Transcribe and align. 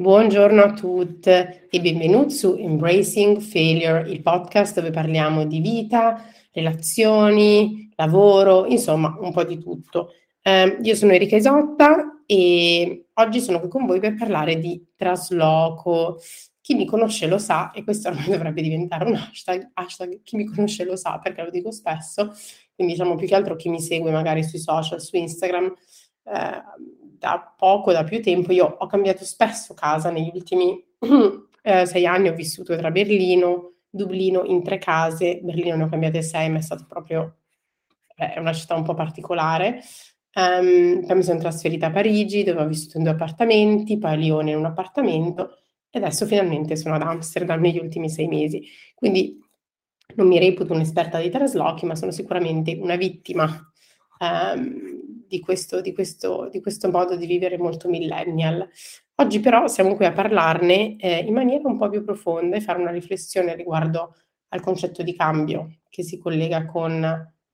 Buongiorno 0.00 0.62
a 0.62 0.72
tutti 0.74 1.28
e 1.28 1.80
benvenuti 1.80 2.32
su 2.32 2.54
Embracing 2.56 3.40
Failure, 3.40 4.08
il 4.08 4.22
podcast 4.22 4.76
dove 4.76 4.90
parliamo 4.90 5.44
di 5.44 5.58
vita, 5.58 6.24
relazioni, 6.52 7.92
lavoro, 7.96 8.66
insomma 8.66 9.16
un 9.18 9.32
po' 9.32 9.42
di 9.42 9.58
tutto. 9.58 10.12
Eh, 10.40 10.78
io 10.80 10.94
sono 10.94 11.10
Erika 11.10 11.34
Isotta 11.34 12.22
e 12.26 13.06
oggi 13.14 13.40
sono 13.40 13.58
qui 13.58 13.68
con 13.68 13.86
voi 13.86 13.98
per 13.98 14.14
parlare 14.14 14.60
di 14.60 14.80
trasloco. 14.94 16.20
Chi 16.60 16.74
mi 16.76 16.86
conosce 16.86 17.26
lo 17.26 17.38
sa, 17.38 17.72
e 17.72 17.82
questo 17.82 18.10
ormai 18.10 18.26
dovrebbe 18.30 18.62
diventare 18.62 19.04
un 19.04 19.16
hashtag, 19.16 19.70
hashtag 19.74 20.22
chi 20.22 20.36
mi 20.36 20.44
conosce 20.44 20.84
lo 20.84 20.94
sa, 20.94 21.18
perché 21.18 21.42
lo 21.42 21.50
dico 21.50 21.72
spesso, 21.72 22.34
quindi 22.72 22.92
diciamo 22.92 23.16
più 23.16 23.26
che 23.26 23.34
altro 23.34 23.56
chi 23.56 23.68
mi 23.68 23.80
segue 23.80 24.12
magari 24.12 24.44
sui 24.44 24.60
social, 24.60 25.00
su 25.00 25.16
Instagram, 25.16 25.74
eh, 26.22 26.62
da 27.18 27.54
poco, 27.56 27.92
da 27.92 28.04
più 28.04 28.22
tempo, 28.22 28.52
io 28.52 28.76
ho 28.78 28.86
cambiato 28.86 29.24
spesso 29.24 29.74
casa 29.74 30.10
negli 30.10 30.30
ultimi 30.32 30.82
eh, 31.62 31.86
sei 31.86 32.06
anni, 32.06 32.28
ho 32.28 32.34
vissuto 32.34 32.76
tra 32.76 32.90
Berlino, 32.90 33.72
Dublino 33.90 34.44
in 34.44 34.62
tre 34.62 34.78
case, 34.78 35.40
Berlino 35.42 35.76
ne 35.76 35.84
ho 35.84 35.88
cambiate 35.88 36.22
sei, 36.22 36.48
ma 36.50 36.58
è 36.58 36.62
stato 36.62 36.86
proprio, 36.88 37.38
eh, 38.16 38.34
è 38.34 38.38
una 38.38 38.52
città 38.52 38.74
un 38.74 38.84
po' 38.84 38.94
particolare. 38.94 39.82
Um, 40.34 41.04
poi 41.04 41.16
mi 41.16 41.22
sono 41.22 41.40
trasferita 41.40 41.86
a 41.86 41.90
Parigi, 41.90 42.44
dove 42.44 42.62
ho 42.62 42.66
vissuto 42.66 42.98
in 42.98 43.02
due 43.02 43.12
appartamenti, 43.12 43.98
poi 43.98 44.12
a 44.12 44.14
Lione 44.14 44.52
in 44.52 44.58
un 44.58 44.66
appartamento, 44.66 45.58
e 45.90 45.98
adesso 45.98 46.26
finalmente 46.26 46.76
sono 46.76 46.94
ad 46.94 47.02
Amsterdam 47.02 47.60
negli 47.60 47.78
ultimi 47.78 48.08
sei 48.08 48.28
mesi. 48.28 48.62
Quindi 48.94 49.38
non 50.14 50.28
mi 50.28 50.38
reputo 50.38 50.72
un'esperta 50.74 51.18
di 51.20 51.30
traslochi, 51.30 51.86
ma 51.86 51.94
sono 51.94 52.12
sicuramente 52.12 52.78
una 52.80 52.96
vittima 52.96 53.46
um, 54.20 55.07
di 55.28 55.40
questo, 55.40 55.80
di, 55.80 55.92
questo, 55.92 56.48
di 56.50 56.60
questo, 56.60 56.90
modo 56.90 57.16
di 57.16 57.26
vivere 57.26 57.58
molto 57.58 57.88
millennial. 57.88 58.68
Oggi 59.16 59.40
però 59.40 59.66
siamo 59.66 59.94
qui 59.94 60.06
a 60.06 60.12
parlarne 60.12 60.96
eh, 60.96 61.18
in 61.18 61.34
maniera 61.34 61.68
un 61.68 61.76
po' 61.76 61.88
più 61.88 62.04
profonda 62.04 62.56
e 62.56 62.60
fare 62.60 62.80
una 62.80 62.90
riflessione 62.90 63.54
riguardo 63.54 64.14
al 64.48 64.60
concetto 64.60 65.02
di 65.02 65.14
cambio 65.14 65.80
che 65.88 66.02
si 66.02 66.18
collega 66.18 66.66
con, 66.66 67.04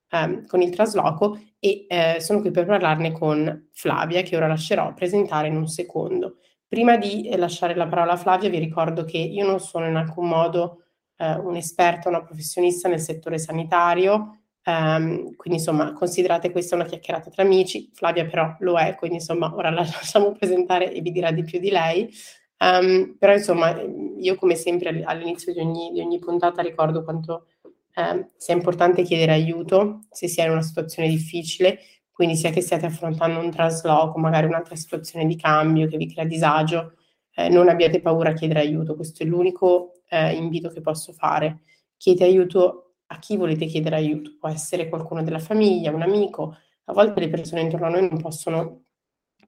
ehm, 0.09 0.45
con 0.45 0.61
il 0.61 0.69
trasloco 0.69 1.39
e 1.59 1.85
eh, 1.87 2.17
sono 2.19 2.41
qui 2.41 2.51
per 2.51 2.65
parlarne 2.65 3.11
con 3.11 3.69
Flavia 3.73 4.21
che 4.21 4.35
ora 4.35 4.47
lascerò 4.47 4.93
presentare 4.93 5.47
in 5.47 5.57
un 5.57 5.67
secondo. 5.67 6.37
Prima 6.67 6.97
di 6.97 7.27
eh, 7.27 7.37
lasciare 7.37 7.75
la 7.75 7.87
parola 7.87 8.13
a 8.13 8.17
Flavia 8.17 8.49
vi 8.49 8.59
ricordo 8.59 9.03
che 9.03 9.17
io 9.17 9.45
non 9.45 9.59
sono 9.59 9.87
in 9.87 9.95
alcun 9.95 10.27
modo 10.27 10.83
eh, 11.17 11.35
un'esperta, 11.35 12.09
una 12.09 12.23
professionista 12.23 12.87
nel 12.87 12.99
settore 12.99 13.37
sanitario, 13.37 14.44
Um, 14.67 15.35
quindi 15.35 15.59
insomma 15.59 15.93
considerate 15.93 16.49
questa 16.49 16.73
una 16.73 16.85
chiacchierata 16.85 17.29
tra 17.29 17.43
amici, 17.43 17.91
Flavia 17.93 18.25
però 18.25 18.55
lo 18.59 18.79
è, 18.79 18.95
quindi 18.95 19.17
insomma 19.17 19.53
ora 19.55 19.69
la 19.69 19.81
lasciamo 19.85 20.31
presentare 20.31 20.91
e 20.91 21.01
vi 21.01 21.11
dirà 21.11 21.31
di 21.31 21.43
più 21.43 21.59
di 21.59 21.69
lei. 21.69 22.11
Um, 22.57 23.15
però 23.19 23.33
insomma 23.33 23.79
io 24.17 24.35
come 24.35 24.55
sempre 24.55 25.03
all'inizio 25.03 25.53
di 25.53 25.59
ogni, 25.59 25.91
di 25.91 25.99
ogni 25.99 26.19
puntata 26.19 26.61
ricordo 26.61 27.03
quanto 27.03 27.47
um, 27.95 28.29
sia 28.37 28.55
importante 28.55 29.03
chiedere 29.03 29.33
aiuto 29.33 30.05
se 30.09 30.27
si 30.27 30.39
è 30.39 30.45
in 30.45 30.51
una 30.51 30.61
situazione 30.61 31.09
difficile, 31.09 31.79
quindi 32.11 32.35
sia 32.35 32.49
che 32.49 32.61
stiate 32.61 32.87
affrontando 32.87 33.39
un 33.39 33.51
trasloco, 33.51 34.17
magari 34.17 34.47
un'altra 34.47 34.75
situazione 34.75 35.27
di 35.27 35.35
cambio 35.35 35.87
che 35.87 35.97
vi 35.97 36.11
crea 36.11 36.25
disagio, 36.25 36.93
eh, 37.35 37.49
non 37.49 37.67
abbiate 37.69 37.99
paura 38.01 38.29
a 38.29 38.33
chiedere 38.33 38.61
aiuto, 38.61 38.95
questo 38.95 39.23
è 39.23 39.25
l'unico 39.25 40.01
eh, 40.09 40.33
invito 40.33 40.69
che 40.69 40.81
posso 40.81 41.11
fare. 41.13 41.59
Chiedete 41.97 42.23
aiuto 42.25 42.84
a 43.07 43.19
chi 43.19 43.37
volete 43.37 43.65
chiedere 43.65 43.95
aiuto. 43.95 44.35
Può 44.39 44.49
essere 44.49 44.89
qualcuno 44.89 45.23
della 45.23 45.39
famiglia, 45.39 45.91
un 45.91 46.01
amico. 46.01 46.57
A 46.85 46.93
volte 46.93 47.19
le 47.19 47.29
persone 47.29 47.61
intorno 47.61 47.87
a 47.87 47.89
noi 47.89 48.07
non 48.09 48.21
possono 48.21 48.83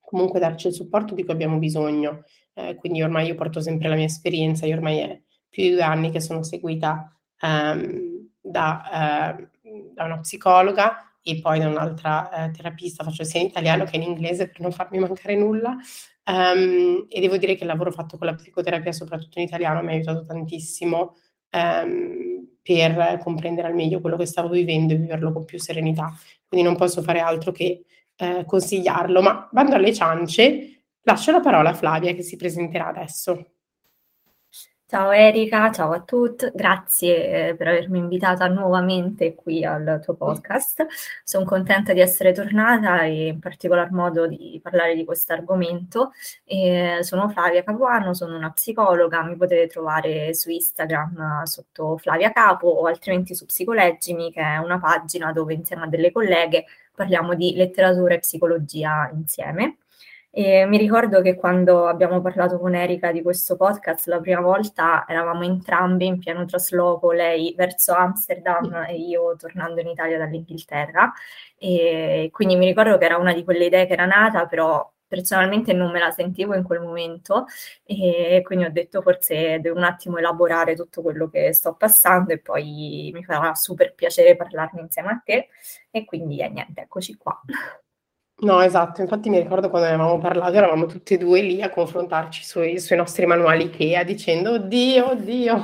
comunque 0.01 0.39
darci 0.39 0.67
il 0.67 0.73
supporto 0.73 1.13
di 1.13 1.23
cui 1.23 1.33
abbiamo 1.33 1.57
bisogno. 1.57 2.23
Eh, 2.53 2.75
quindi 2.75 3.01
ormai 3.01 3.27
io 3.27 3.35
porto 3.35 3.59
sempre 3.59 3.89
la 3.89 3.95
mia 3.95 4.05
esperienza, 4.05 4.65
io 4.65 4.75
ormai 4.75 4.99
è 4.99 5.21
più 5.49 5.63
di 5.63 5.71
due 5.71 5.81
anni 5.81 6.11
che 6.11 6.21
sono 6.21 6.43
seguita 6.43 7.13
um, 7.41 8.29
da, 8.39 9.35
uh, 9.37 9.91
da, 9.93 10.03
una 10.05 10.19
psicologa 10.19 11.13
e 11.21 11.39
poi 11.41 11.59
da 11.59 11.67
un'altra 11.67 12.29
uh, 12.31 12.51
terapista, 12.51 13.03
faccio 13.03 13.23
sia 13.23 13.41
in 13.41 13.47
italiano 13.47 13.83
che 13.83 13.97
in 13.97 14.03
inglese 14.03 14.49
per 14.49 14.61
non 14.61 14.71
farmi 14.71 14.99
mancare 14.99 15.35
nulla. 15.35 15.75
Um, 16.25 17.05
e 17.09 17.19
devo 17.19 17.37
dire 17.37 17.55
che 17.55 17.63
il 17.63 17.69
lavoro 17.69 17.91
fatto 17.91 18.17
con 18.17 18.27
la 18.27 18.35
psicoterapia, 18.35 18.91
soprattutto 18.91 19.39
in 19.39 19.45
italiano, 19.45 19.81
mi 19.81 19.89
ha 19.89 19.91
aiutato 19.91 20.25
tantissimo. 20.25 21.15
Um, 21.51 22.56
per 22.67 23.19
comprendere 23.23 23.67
al 23.67 23.73
meglio 23.73 24.01
quello 24.01 24.17
che 24.17 24.25
stavo 24.25 24.49
vivendo 24.49 24.93
e 24.93 24.97
viverlo 24.97 25.31
con 25.31 25.45
più 25.45 25.57
serenità. 25.57 26.13
Quindi 26.45 26.67
non 26.67 26.75
posso 26.75 27.01
fare 27.01 27.19
altro 27.19 27.51
che 27.51 27.85
eh, 28.15 28.43
consigliarlo. 28.45 29.21
Ma 29.21 29.47
bando 29.51 29.75
alle 29.75 29.93
ciance, 29.93 30.83
lascio 31.01 31.31
la 31.31 31.39
parola 31.39 31.69
a 31.69 31.73
Flavia 31.73 32.13
che 32.13 32.23
si 32.23 32.35
presenterà 32.35 32.87
adesso. 32.87 33.51
Ciao 34.89 35.11
Erika, 35.11 35.69
ciao 35.73 35.91
a 35.91 35.99
tutti, 35.99 36.49
grazie 36.53 37.49
eh, 37.49 37.55
per 37.57 37.67
avermi 37.67 37.97
invitata 37.97 38.47
nuovamente 38.47 39.35
qui 39.35 39.65
al 39.65 39.99
tuo 40.01 40.13
podcast. 40.13 40.85
Sono 41.25 41.43
contenta 41.43 41.91
di 41.91 41.99
essere 41.99 42.31
tornata 42.31 43.01
e 43.03 43.27
in 43.27 43.39
particolar 43.39 43.91
modo 43.91 44.27
di 44.27 44.57
parlare 44.63 44.95
di 44.95 45.03
questo 45.03 45.33
argomento. 45.33 46.13
Eh, 46.45 46.99
sono 47.01 47.27
Flavia 47.27 47.63
Capuano, 47.63 48.13
sono 48.13 48.37
una 48.37 48.51
psicologa, 48.51 49.23
mi 49.23 49.35
potete 49.35 49.67
trovare 49.67 50.33
su 50.33 50.49
Instagram 50.51 51.43
sotto 51.43 51.97
Flavia 51.97 52.31
Capo 52.31 52.69
o 52.69 52.85
altrimenti 52.85 53.35
su 53.35 53.45
Psicoleggimi, 53.45 54.31
che 54.31 54.41
è 54.41 54.55
una 54.55 54.79
pagina 54.79 55.33
dove 55.33 55.53
insieme 55.53 55.83
a 55.83 55.87
delle 55.87 56.13
colleghe 56.13 56.63
parliamo 56.95 57.35
di 57.35 57.53
letteratura 57.55 58.13
e 58.13 58.19
psicologia 58.19 59.09
insieme. 59.13 59.79
E 60.39 60.65
mi 60.67 60.77
ricordo 60.77 61.23
che 61.23 61.33
quando 61.33 61.87
abbiamo 61.87 62.21
parlato 62.21 62.59
con 62.59 62.75
Erika 62.75 63.11
di 63.11 63.23
questo 63.23 63.55
podcast 63.55 64.05
la 64.05 64.19
prima 64.19 64.39
volta 64.39 65.03
eravamo 65.07 65.41
entrambi 65.43 66.05
in 66.05 66.19
pieno 66.19 66.45
trasloco, 66.45 67.11
lei 67.11 67.55
verso 67.57 67.93
Amsterdam 67.95 68.85
e 68.87 68.97
io 68.97 69.35
tornando 69.35 69.81
in 69.81 69.87
Italia 69.87 70.19
dall'Inghilterra. 70.19 71.11
E 71.57 72.29
quindi 72.31 72.55
mi 72.55 72.67
ricordo 72.67 72.99
che 72.99 73.05
era 73.05 73.17
una 73.17 73.33
di 73.33 73.43
quelle 73.43 73.65
idee 73.65 73.87
che 73.87 73.93
era 73.93 74.05
nata, 74.05 74.45
però 74.45 74.87
personalmente 75.07 75.73
non 75.73 75.89
me 75.89 75.97
la 75.97 76.11
sentivo 76.11 76.53
in 76.53 76.61
quel 76.61 76.81
momento 76.81 77.47
e 77.83 78.41
quindi 78.45 78.65
ho 78.65 78.71
detto 78.71 79.01
forse 79.01 79.59
devo 79.59 79.77
un 79.77 79.85
attimo 79.85 80.17
elaborare 80.17 80.75
tutto 80.75 81.01
quello 81.01 81.29
che 81.29 81.51
sto 81.53 81.73
passando 81.73 82.31
e 82.33 82.37
poi 82.39 83.09
mi 83.11 83.23
farà 83.23 83.55
super 83.55 83.95
piacere 83.95 84.35
parlarne 84.35 84.81
insieme 84.81 85.09
a 85.09 85.21
te 85.25 85.47
e 85.89 86.05
quindi 86.05 86.41
eh, 86.41 86.49
niente, 86.49 86.81
eccoci 86.81 87.15
qua. 87.17 87.41
No, 88.39 88.61
esatto, 88.61 89.01
infatti 89.01 89.29
mi 89.31 89.39
ricordo 89.39 89.67
quando 89.67 89.87
avevamo 89.87 90.19
parlato, 90.19 90.55
eravamo 90.55 90.85
tutti 90.85 91.15
e 91.15 91.17
due 91.17 91.41
lì 91.41 91.59
a 91.63 91.71
confrontarci 91.71 92.43
sui, 92.43 92.79
sui 92.79 92.95
nostri 92.95 93.25
manuali 93.25 93.63
IKEA 93.65 94.03
dicendo 94.03 94.51
oddio, 94.51 95.09
oddio, 95.09 95.55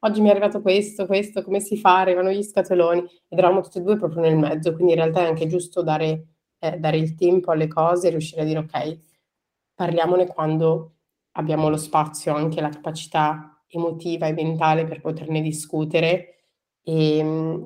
oggi 0.00 0.20
mi 0.20 0.28
è 0.28 0.30
arrivato 0.30 0.60
questo, 0.62 1.06
questo, 1.06 1.42
come 1.42 1.58
si 1.58 1.76
fa, 1.76 1.98
arrivano 1.98 2.30
gli 2.30 2.42
scatoloni. 2.44 3.00
Ed 3.28 3.38
eravamo 3.38 3.60
tutti 3.60 3.78
e 3.78 3.80
due 3.82 3.96
proprio 3.96 4.20
nel 4.20 4.36
mezzo, 4.36 4.72
quindi 4.72 4.92
in 4.92 4.98
realtà 5.00 5.22
è 5.22 5.26
anche 5.26 5.48
giusto 5.48 5.82
dare, 5.82 6.26
eh, 6.60 6.76
dare 6.78 6.96
il 6.98 7.16
tempo 7.16 7.50
alle 7.50 7.66
cose 7.66 8.06
e 8.06 8.10
riuscire 8.10 8.42
a 8.42 8.44
dire 8.44 8.60
ok, 8.60 8.98
parliamone 9.74 10.26
quando 10.28 10.98
abbiamo 11.32 11.68
lo 11.68 11.76
spazio, 11.76 12.34
anche 12.34 12.60
la 12.60 12.68
capacità 12.68 13.64
emotiva 13.66 14.26
e 14.28 14.32
mentale 14.32 14.84
per 14.84 15.00
poterne 15.00 15.40
discutere. 15.42 16.28
E, 16.84 17.18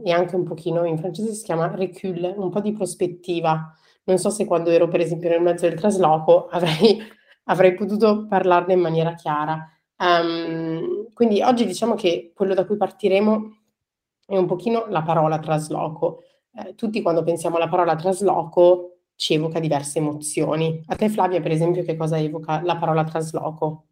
e 0.02 0.10
anche 0.12 0.34
un 0.36 0.44
pochino, 0.44 0.84
in 0.86 0.96
francese 0.98 1.34
si 1.34 1.44
chiama 1.44 1.74
recul, 1.74 2.34
un 2.36 2.50
po' 2.50 2.60
di 2.60 2.72
prospettiva 2.72 3.70
non 4.06 4.18
so 4.18 4.30
se 4.30 4.44
quando 4.44 4.70
ero 4.70 4.88
per 4.88 5.00
esempio 5.00 5.28
nel 5.28 5.42
mezzo 5.42 5.68
del 5.68 5.78
trasloco 5.78 6.48
avrei, 6.50 7.00
avrei 7.44 7.74
potuto 7.74 8.26
parlarne 8.26 8.74
in 8.74 8.80
maniera 8.80 9.14
chiara. 9.14 9.68
Um, 9.98 11.12
quindi 11.14 11.42
oggi 11.42 11.64
diciamo 11.64 11.94
che 11.94 12.32
quello 12.34 12.54
da 12.54 12.66
cui 12.66 12.76
partiremo 12.76 13.56
è 14.26 14.36
un 14.36 14.46
pochino 14.46 14.86
la 14.88 15.02
parola 15.02 15.38
trasloco. 15.38 16.22
Eh, 16.52 16.74
tutti 16.74 17.02
quando 17.02 17.22
pensiamo 17.22 17.56
alla 17.56 17.68
parola 17.68 17.94
trasloco 17.94 18.96
ci 19.14 19.34
evoca 19.34 19.60
diverse 19.60 19.98
emozioni. 19.98 20.82
A 20.88 20.96
te 20.96 21.08
Flavia, 21.08 21.40
per 21.40 21.50
esempio, 21.50 21.82
che 21.82 21.96
cosa 21.96 22.18
evoca 22.18 22.62
la 22.62 22.76
parola 22.76 23.04
trasloco? 23.04 23.86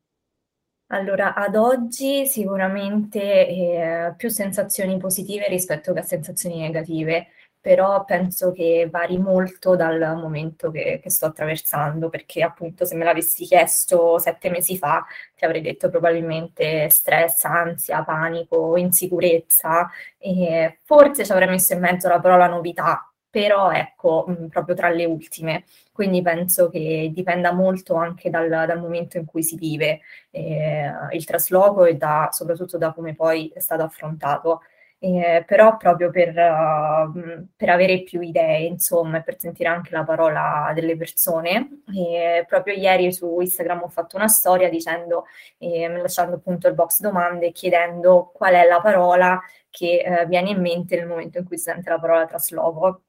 Allora, 0.88 1.34
ad 1.34 1.56
oggi 1.56 2.26
sicuramente 2.26 3.49
eh, 3.49 4.14
più 4.17 4.28
sensazioni 4.28 4.99
positive 4.99 5.49
rispetto 5.49 5.93
che 5.93 6.00
a 6.00 6.02
sensazioni 6.02 6.58
negative 6.58 7.28
però 7.64 8.05
penso 8.05 8.52
che 8.52 8.88
vari 8.90 9.16
molto 9.16 9.75
dal 9.75 10.19
momento 10.20 10.70
che, 10.70 11.00
che, 11.02 11.08
sto 11.08 11.25
attraversando, 11.25 12.11
perché 12.11 12.43
appunto 12.43 12.84
se 12.84 12.94
me 12.94 13.05
l'avessi 13.05 13.46
chiesto 13.46 14.19
sette 14.19 14.50
mesi 14.50 14.76
fa 14.76 15.02
ti 15.34 15.46
avrei 15.46 15.62
detto 15.62 15.88
probabilmente 15.88 16.90
stress, 16.90 17.44
ansia, 17.44 18.05
panico, 18.05 18.76
insicurezza 18.76 19.88
e 20.19 20.81
forse 20.84 21.25
ci 21.25 21.32
avrei 21.32 21.49
messo 21.49 21.72
in 21.72 21.81
mezzo 21.81 22.06
la 22.06 22.20
parola 22.20 22.49
novità, 22.49 23.11
però 23.31 23.70
ecco, 23.70 24.26
mh, 24.28 24.49
proprio 24.49 24.75
tra 24.75 24.90
le 24.90 25.06
ultime. 25.06 25.64
Quindi 25.90 26.20
penso 26.20 26.69
che 26.69 27.10
dipenda 27.14 27.50
molto 27.52 27.94
anche 27.94 28.28
dal, 28.28 28.46
dal 28.50 28.78
momento 28.78 29.17
in 29.17 29.25
cui 29.25 29.43
si 29.43 29.56
vive 29.56 30.00
eh, 30.31 30.93
il 31.12 31.25
trasloco 31.25 31.87
e 31.87 31.94
da, 31.96 32.28
soprattutto 32.31 32.76
da 32.76 32.93
come 32.93 33.14
poi 33.14 33.50
è 33.55 33.60
stato 33.60 33.82
affrontato. 33.84 34.60
Eh, 35.05 35.45
però 35.47 35.77
proprio 35.77 36.09
per, 36.11 36.31
uh, 36.31 37.47
per, 37.55 37.69
avere 37.69 38.03
più 38.05 38.23
idee, 38.23 38.61
insomma, 38.61 39.19
e 39.19 39.23
per 39.23 39.39
sentire 39.39 39.69
anche 39.69 39.91
la 39.93 40.03
parola 40.03 40.73
delle 40.75 40.97
persone. 40.97 41.83
E 41.95 42.45
proprio 42.49 42.75
ieri 42.75 43.12
su 43.12 43.39
Instagram 43.39 43.83
ho 43.83 43.89
fatto 43.89 44.17
una 44.17 44.29
storia 44.29 44.71
dicendo, 44.71 45.27
eh, 45.59 45.89
lasciando 45.89 46.37
appunto 46.37 46.69
il 46.69 46.75
box 46.75 47.01
domande, 47.01 47.53
chiedendo 47.53 48.31
qual 48.33 48.55
è 48.55 48.67
la 48.67 48.81
parola 48.81 49.39
che 49.69 49.99
eh, 49.99 50.27
viene 50.27 50.51
in 50.51 50.61
mente 50.61 50.97
nel 50.97 51.06
momento 51.06 51.39
in 51.39 51.45
cui 51.45 51.59
si 51.59 51.65
sente 51.65 51.91
la 51.91 51.99
parola 52.01 52.25
trasloco. 52.27 53.03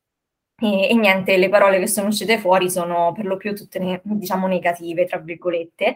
E, 0.57 0.89
e, 0.89 0.95
niente, 0.95 1.37
le 1.37 1.49
parole 1.49 1.79
che 1.79 1.87
sono 1.87 2.07
uscite 2.07 2.37
fuori 2.39 2.69
sono 2.69 3.13
per 3.13 3.25
lo 3.25 3.37
più 3.37 3.55
tutte, 3.55 3.79
ne, 3.79 4.01
diciamo, 4.03 4.47
negative, 4.47 5.05
tra 5.05 5.19
virgolette, 5.19 5.95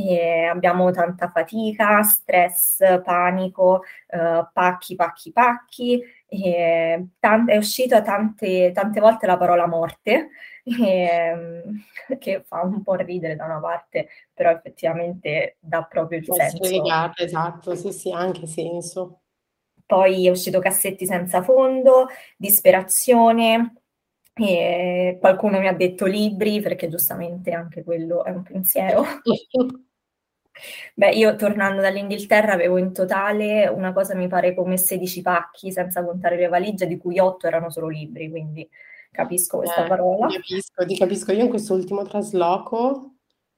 e 0.00 0.44
abbiamo 0.44 0.92
tanta 0.92 1.28
fatica, 1.28 2.00
stress, 2.04 3.02
panico, 3.02 3.82
uh, 4.10 4.46
pacchi, 4.52 4.94
pacchi, 4.94 5.32
pacchi. 5.32 6.00
Tante, 7.18 7.52
è 7.52 7.56
uscita 7.56 8.00
tante, 8.00 8.70
tante 8.72 9.00
volte 9.00 9.26
la 9.26 9.36
parola 9.36 9.66
morte, 9.66 10.28
e, 10.62 11.62
che 12.16 12.44
fa 12.46 12.62
un 12.62 12.84
po' 12.84 12.94
ridere 12.94 13.34
da 13.34 13.46
una 13.46 13.58
parte, 13.58 14.08
però 14.32 14.50
effettivamente 14.50 15.56
dà 15.58 15.82
proprio 15.82 16.20
il 16.20 16.26
Può 16.26 16.36
senso. 16.36 16.70
Legata, 16.70 17.24
esatto, 17.24 17.74
sì, 17.74 17.90
sì, 17.90 18.12
ha 18.12 18.18
anche 18.18 18.46
senso. 18.46 19.22
Poi 19.84 20.28
è 20.28 20.30
uscito 20.30 20.60
Cassetti 20.60 21.06
senza 21.06 21.42
fondo, 21.42 22.06
Disperazione, 22.36 23.72
qualcuno 25.18 25.58
mi 25.58 25.66
ha 25.66 25.74
detto 25.74 26.06
libri, 26.06 26.60
perché 26.60 26.86
giustamente 26.88 27.50
anche 27.50 27.82
quello 27.82 28.24
è 28.24 28.30
un 28.30 28.44
pensiero. 28.44 29.02
Beh, 30.94 31.10
io 31.10 31.36
tornando 31.36 31.80
dall'Inghilterra 31.80 32.52
avevo 32.52 32.78
in 32.78 32.92
totale 32.92 33.66
una 33.68 33.92
cosa 33.92 34.14
mi 34.14 34.28
pare 34.28 34.54
come 34.54 34.76
16 34.76 35.22
pacchi, 35.22 35.72
senza 35.72 36.04
contare 36.04 36.36
le 36.36 36.48
valigie, 36.48 36.86
di 36.86 36.98
cui 36.98 37.18
8 37.18 37.46
erano 37.46 37.70
solo 37.70 37.88
libri, 37.88 38.30
quindi 38.30 38.68
capisco 39.10 39.58
questa 39.58 39.84
eh, 39.84 39.88
parola. 39.88 40.26
Ti 40.26 40.34
capisco, 40.34 40.86
ti 40.86 40.96
capisco. 40.96 41.32
Io 41.32 41.44
in 41.44 41.48
questo 41.48 41.74
ultimo 41.74 42.02
trasloco, 42.02 43.14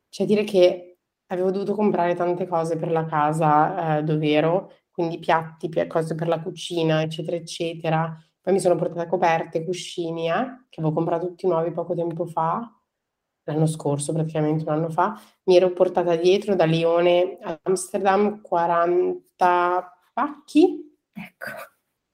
cioè 0.09 0.27
dire 0.27 0.45
che 0.45 0.99
avevo 1.27 1.51
dovuto 1.51 1.75
comprare 1.75 2.15
tante 2.15 2.47
cose 2.47 2.77
per 2.77 2.91
la 2.91 3.05
casa 3.05 3.99
eh, 3.99 4.03
dove 4.03 4.31
ero, 4.31 4.73
quindi 4.91 5.19
piatti, 5.19 5.71
cose 5.87 6.15
per 6.15 6.29
la 6.29 6.41
cucina, 6.41 7.03
eccetera, 7.03 7.37
eccetera. 7.37 8.17
Poi 8.41 8.53
mi 8.53 8.61
sono 8.61 8.75
portata 8.75 9.07
coperte, 9.07 9.65
cuscini, 9.65 10.29
eh, 10.29 10.65
che 10.69 10.81
avevo 10.81 10.95
comprato 10.95 11.27
tutti 11.27 11.47
nuovi 11.47 11.71
poco 11.73 11.95
tempo 11.95 12.27
fa 12.27 12.75
l'anno 13.51 13.67
scorso, 13.67 14.13
praticamente 14.13 14.65
un 14.65 14.71
anno 14.71 14.89
fa, 14.91 15.21
mi 15.45 15.57
ero 15.57 15.73
portata 15.73 16.17
dietro 16.17 16.55
da 16.55 16.65
Lione 16.65 17.39
a 17.41 17.59
Amsterdam 17.63 18.41
40 18.41 19.99
pacchi, 20.13 20.97
ecco, 21.13 21.51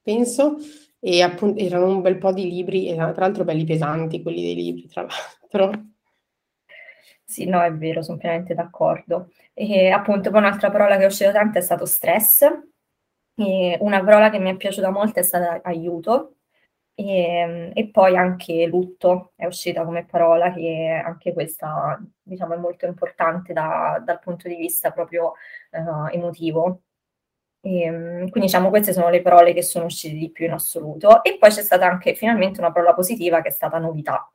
penso, 0.02 0.56
e 0.98 1.22
appunto 1.22 1.60
erano 1.60 1.86
un 1.86 2.00
bel 2.00 2.18
po' 2.18 2.32
di 2.32 2.48
libri, 2.48 2.88
e 2.88 2.94
tra 2.94 3.12
l'altro 3.14 3.44
belli 3.44 3.64
pesanti 3.64 4.22
quelli 4.22 4.42
dei 4.42 4.54
libri, 4.54 4.88
tra 4.88 5.06
l'altro. 5.06 5.84
Sì, 7.24 7.44
no, 7.44 7.60
è 7.60 7.72
vero, 7.72 8.02
sono 8.02 8.18
pienamente 8.18 8.54
d'accordo. 8.54 9.30
E 9.52 9.90
appunto 9.90 10.30
poi 10.30 10.38
un'altra 10.38 10.70
parola 10.70 10.96
che 10.96 11.04
ho 11.04 11.08
uscito 11.08 11.32
tanto 11.32 11.58
è 11.58 11.60
stato 11.60 11.84
stress, 11.84 12.42
e 13.38 13.76
una 13.80 14.02
parola 14.02 14.30
che 14.30 14.38
mi 14.38 14.50
è 14.50 14.56
piaciuta 14.56 14.90
molto 14.90 15.18
è 15.18 15.22
stata 15.22 15.60
aiuto, 15.62 16.36
e, 16.98 17.04
ehm, 17.04 17.70
e, 17.74 17.90
poi 17.90 18.16
anche 18.16 18.64
lutto 18.66 19.32
è 19.36 19.44
uscita 19.44 19.84
come 19.84 20.06
parola, 20.06 20.50
che 20.52 21.02
anche 21.04 21.34
questa 21.34 22.00
diciamo, 22.22 22.54
è 22.54 22.56
molto 22.56 22.86
importante 22.86 23.52
da, 23.52 24.02
dal 24.02 24.18
punto 24.18 24.48
di 24.48 24.56
vista 24.56 24.90
proprio 24.92 25.34
uh, 25.72 26.08
emotivo. 26.10 26.80
E, 27.60 27.82
ehm, 27.82 28.30
quindi 28.30 28.48
diciamo 28.48 28.70
queste 28.70 28.94
sono 28.94 29.10
le 29.10 29.20
parole 29.20 29.52
che 29.52 29.62
sono 29.62 29.84
uscite 29.86 30.14
di 30.16 30.30
più 30.30 30.46
in 30.46 30.52
assoluto. 30.52 31.22
E 31.22 31.36
poi 31.38 31.50
c'è 31.50 31.62
stata 31.62 31.86
anche 31.86 32.14
finalmente 32.14 32.60
una 32.60 32.72
parola 32.72 32.94
positiva 32.94 33.42
che 33.42 33.48
è 33.48 33.52
stata 33.52 33.78
novità. 33.78 34.30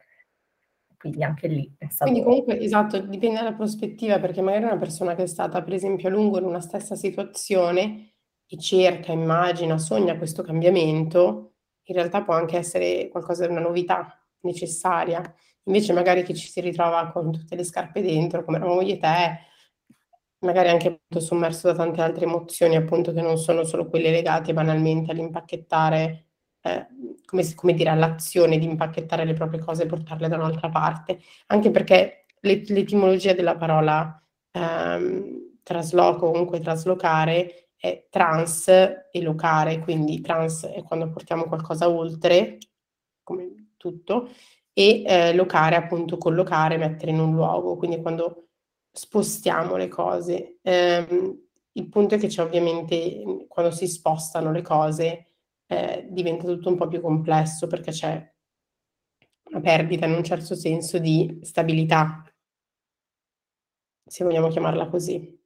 Quindi 0.97 1.23
anche 1.23 1.47
lì 1.47 1.73
è 1.79 1.87
stato... 1.89 2.11
Quindi 2.11 2.27
comunque, 2.27 2.59
esatto, 2.59 2.99
dipende 2.99 3.37
dalla 3.39 3.53
prospettiva, 3.53 4.19
perché 4.19 4.41
magari 4.41 4.65
una 4.65 4.77
persona 4.77 5.15
che 5.15 5.23
è 5.23 5.27
stata 5.27 5.63
per 5.63 5.73
esempio 5.73 6.09
a 6.09 6.11
lungo 6.11 6.37
in 6.37 6.45
una 6.45 6.61
stessa 6.61 6.93
situazione 6.95 8.13
e 8.45 8.57
cerca, 8.59 9.11
immagina, 9.11 9.79
sogna 9.79 10.15
questo 10.15 10.43
cambiamento, 10.43 11.50
in 11.83 11.95
realtà 11.95 12.21
può 12.23 12.33
anche 12.33 12.57
essere 12.57 13.09
qualcosa 13.09 13.45
di 13.45 13.51
una 13.51 13.61
novità 13.61 14.19
necessaria. 14.41 15.21
Invece 15.65 15.93
magari 15.93 16.23
chi 16.23 16.35
ci 16.35 16.47
si 16.47 16.61
ritrova 16.61 17.11
con 17.11 17.31
tutte 17.31 17.55
le 17.55 17.63
scarpe 17.63 18.01
dentro, 18.01 18.43
come 18.43 18.57
eravamo 18.57 18.81
io 18.81 18.95
e 18.95 18.97
te, 18.97 19.39
magari 20.39 20.69
anche 20.69 21.01
sommerso 21.19 21.67
da 21.67 21.75
tante 21.75 22.01
altre 22.01 22.25
emozioni, 22.25 22.75
appunto, 22.75 23.13
che 23.13 23.21
non 23.21 23.37
sono 23.37 23.63
solo 23.63 23.87
quelle 23.87 24.11
legate 24.11 24.53
banalmente 24.53 25.11
all'impacchettare, 25.11 26.25
eh, 26.61 26.87
come, 27.25 27.53
come, 27.55 27.73
dire, 27.73 27.89
all'azione 27.89 28.57
di 28.57 28.65
impacchettare 28.65 29.25
le 29.25 29.33
proprie 29.33 29.59
cose 29.59 29.83
e 29.83 29.87
portarle 29.87 30.27
da 30.27 30.37
un'altra 30.37 30.69
parte. 30.69 31.19
Anche 31.47 31.71
perché 31.71 32.25
l'etimologia 32.41 33.33
della 33.33 33.55
parola 33.55 34.19
ehm, 34.51 35.59
trasloco, 35.63 36.31
comunque 36.31 36.59
traslocare, 36.59 37.70
è 37.81 38.05
trans 38.11 38.67
e 38.67 39.21
locare, 39.23 39.79
quindi 39.79 40.21
trans 40.21 40.65
è 40.65 40.83
quando 40.83 41.09
portiamo 41.09 41.45
qualcosa 41.45 41.89
oltre, 41.89 42.59
come 43.23 43.71
tutto, 43.75 44.29
e 44.71 45.01
eh, 45.03 45.33
locare 45.33 45.75
appunto 45.75 46.19
collocare, 46.19 46.77
mettere 46.77 47.09
in 47.09 47.19
un 47.19 47.33
luogo, 47.33 47.77
quindi 47.77 47.99
quando 47.99 48.49
spostiamo 48.91 49.77
le 49.77 49.87
cose. 49.87 50.59
Um, 50.61 51.35
il 51.71 51.89
punto 51.89 52.15
è 52.15 52.17
che 52.19 52.27
c'è 52.27 52.43
ovviamente, 52.43 53.45
quando 53.47 53.71
si 53.71 53.87
spostano 53.87 54.51
le 54.51 54.61
cose, 54.61 55.25
eh, 55.65 56.05
diventa 56.07 56.45
tutto 56.45 56.69
un 56.69 56.75
po' 56.75 56.87
più 56.87 57.01
complesso 57.01 57.65
perché 57.65 57.91
c'è 57.91 58.31
una 59.45 59.59
perdita 59.59 60.05
in 60.05 60.13
un 60.13 60.23
certo 60.23 60.53
senso 60.53 60.99
di 60.99 61.39
stabilità, 61.41 62.23
se 64.05 64.23
vogliamo 64.23 64.49
chiamarla 64.49 64.87
così. 64.87 65.40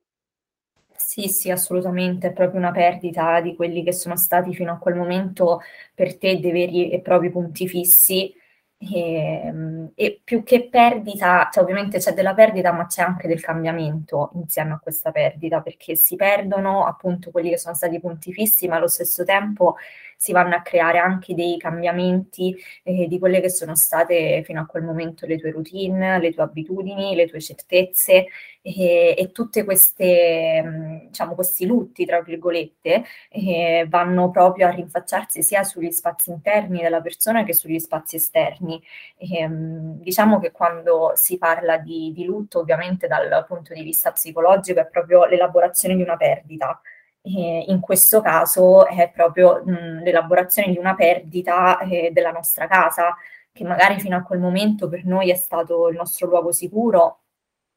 Sì, 0.97 1.27
sì, 1.27 1.51
assolutamente, 1.51 2.27
è 2.27 2.33
proprio 2.33 2.59
una 2.59 2.71
perdita 2.71 3.39
di 3.41 3.53
quelli 3.55 3.83
che 3.83 3.91
sono 3.93 4.15
stati 4.15 4.53
fino 4.53 4.71
a 4.71 4.77
quel 4.77 4.95
momento 4.95 5.61
per 5.93 6.17
te 6.17 6.39
dei 6.39 6.51
veri 6.51 6.89
e 6.89 7.01
propri 7.01 7.29
punti 7.31 7.67
fissi. 7.67 8.33
E, 8.77 9.41
ehm, 9.45 9.91
e, 9.95 10.21
più 10.23 10.43
che 10.43 10.67
perdita, 10.69 11.49
cioè 11.51 11.63
ovviamente 11.63 11.97
c'è 11.99 12.13
della 12.13 12.33
perdita, 12.33 12.71
ma 12.71 12.85
c'è 12.87 13.01
anche 13.03 13.27
del 13.27 13.41
cambiamento 13.41 14.31
insieme 14.35 14.73
a 14.73 14.79
questa 14.79 15.11
perdita, 15.11 15.61
perché 15.61 15.95
si 15.95 16.15
perdono 16.15 16.85
appunto 16.85 17.31
quelli 17.31 17.49
che 17.49 17.57
sono 17.57 17.75
stati 17.75 17.99
punti 17.99 18.31
fissi, 18.33 18.67
ma 18.67 18.75
allo 18.77 18.87
stesso 18.87 19.23
tempo 19.23 19.75
si 20.17 20.31
vanno 20.31 20.55
a 20.55 20.61
creare 20.61 20.97
anche 20.97 21.33
dei 21.35 21.57
cambiamenti 21.57 22.55
eh, 22.83 23.07
di 23.07 23.19
quelle 23.19 23.41
che 23.41 23.49
sono 23.49 23.75
state 23.75 24.43
fino 24.45 24.61
a 24.61 24.65
quel 24.65 24.83
momento 24.83 25.25
le 25.25 25.37
tue 25.37 25.51
routine, 25.51 26.19
le 26.19 26.31
tue 26.31 26.43
abitudini, 26.43 27.15
le 27.15 27.27
tue 27.27 27.41
certezze 27.41 28.27
e, 28.65 29.13
e 29.15 29.31
tutte 29.31 29.63
mm, 29.63 31.05
diciamo, 31.07 31.35
questi 31.35 31.67
lutti, 31.67 32.03
tra 32.03 32.21
virgolette, 32.21 33.03
eh, 33.29 33.85
vanno 33.87 34.31
proprio 34.31 34.65
a 34.67 34.71
rinfacciarsi 34.71 35.43
sia 35.43 35.63
sugli 35.63 35.91
spazi 35.91 36.31
interni 36.31 36.81
della 36.81 36.99
persona 36.99 37.43
che 37.43 37.53
sugli 37.53 37.77
spazi 37.77 38.15
esterni. 38.15 38.81
E, 39.17 39.37
ehm, 39.37 39.99
diciamo 40.01 40.39
che 40.39 40.51
quando 40.51 41.11
si 41.13 41.37
parla 41.37 41.77
di, 41.77 42.11
di 42.11 42.25
lutto, 42.25 42.59
ovviamente 42.59 43.05
dal 43.07 43.45
punto 43.47 43.73
di 43.73 43.83
vista 43.83 44.11
psicologico, 44.11 44.79
è 44.79 44.87
proprio 44.87 45.25
l'elaborazione 45.25 45.95
di 45.95 46.01
una 46.01 46.17
perdita. 46.17 46.81
In 47.27 47.79
questo 47.81 48.21
caso 48.21 48.85
è 48.87 49.09
proprio 49.11 49.63
mh, 49.65 50.03
l'elaborazione 50.03 50.71
di 50.71 50.77
una 50.77 50.93
perdita 50.95 51.79
eh, 51.79 52.11
della 52.11 52.31
nostra 52.31 52.67
casa, 52.67 53.15
che 53.51 53.63
magari 53.63 53.99
fino 53.99 54.15
a 54.15 54.21
quel 54.23 54.39
momento 54.39 54.87
per 54.89 55.05
noi 55.05 55.31
è 55.31 55.35
stato 55.35 55.87
il 55.89 55.95
nostro 55.95 56.27
luogo 56.27 56.51
sicuro 56.51 57.24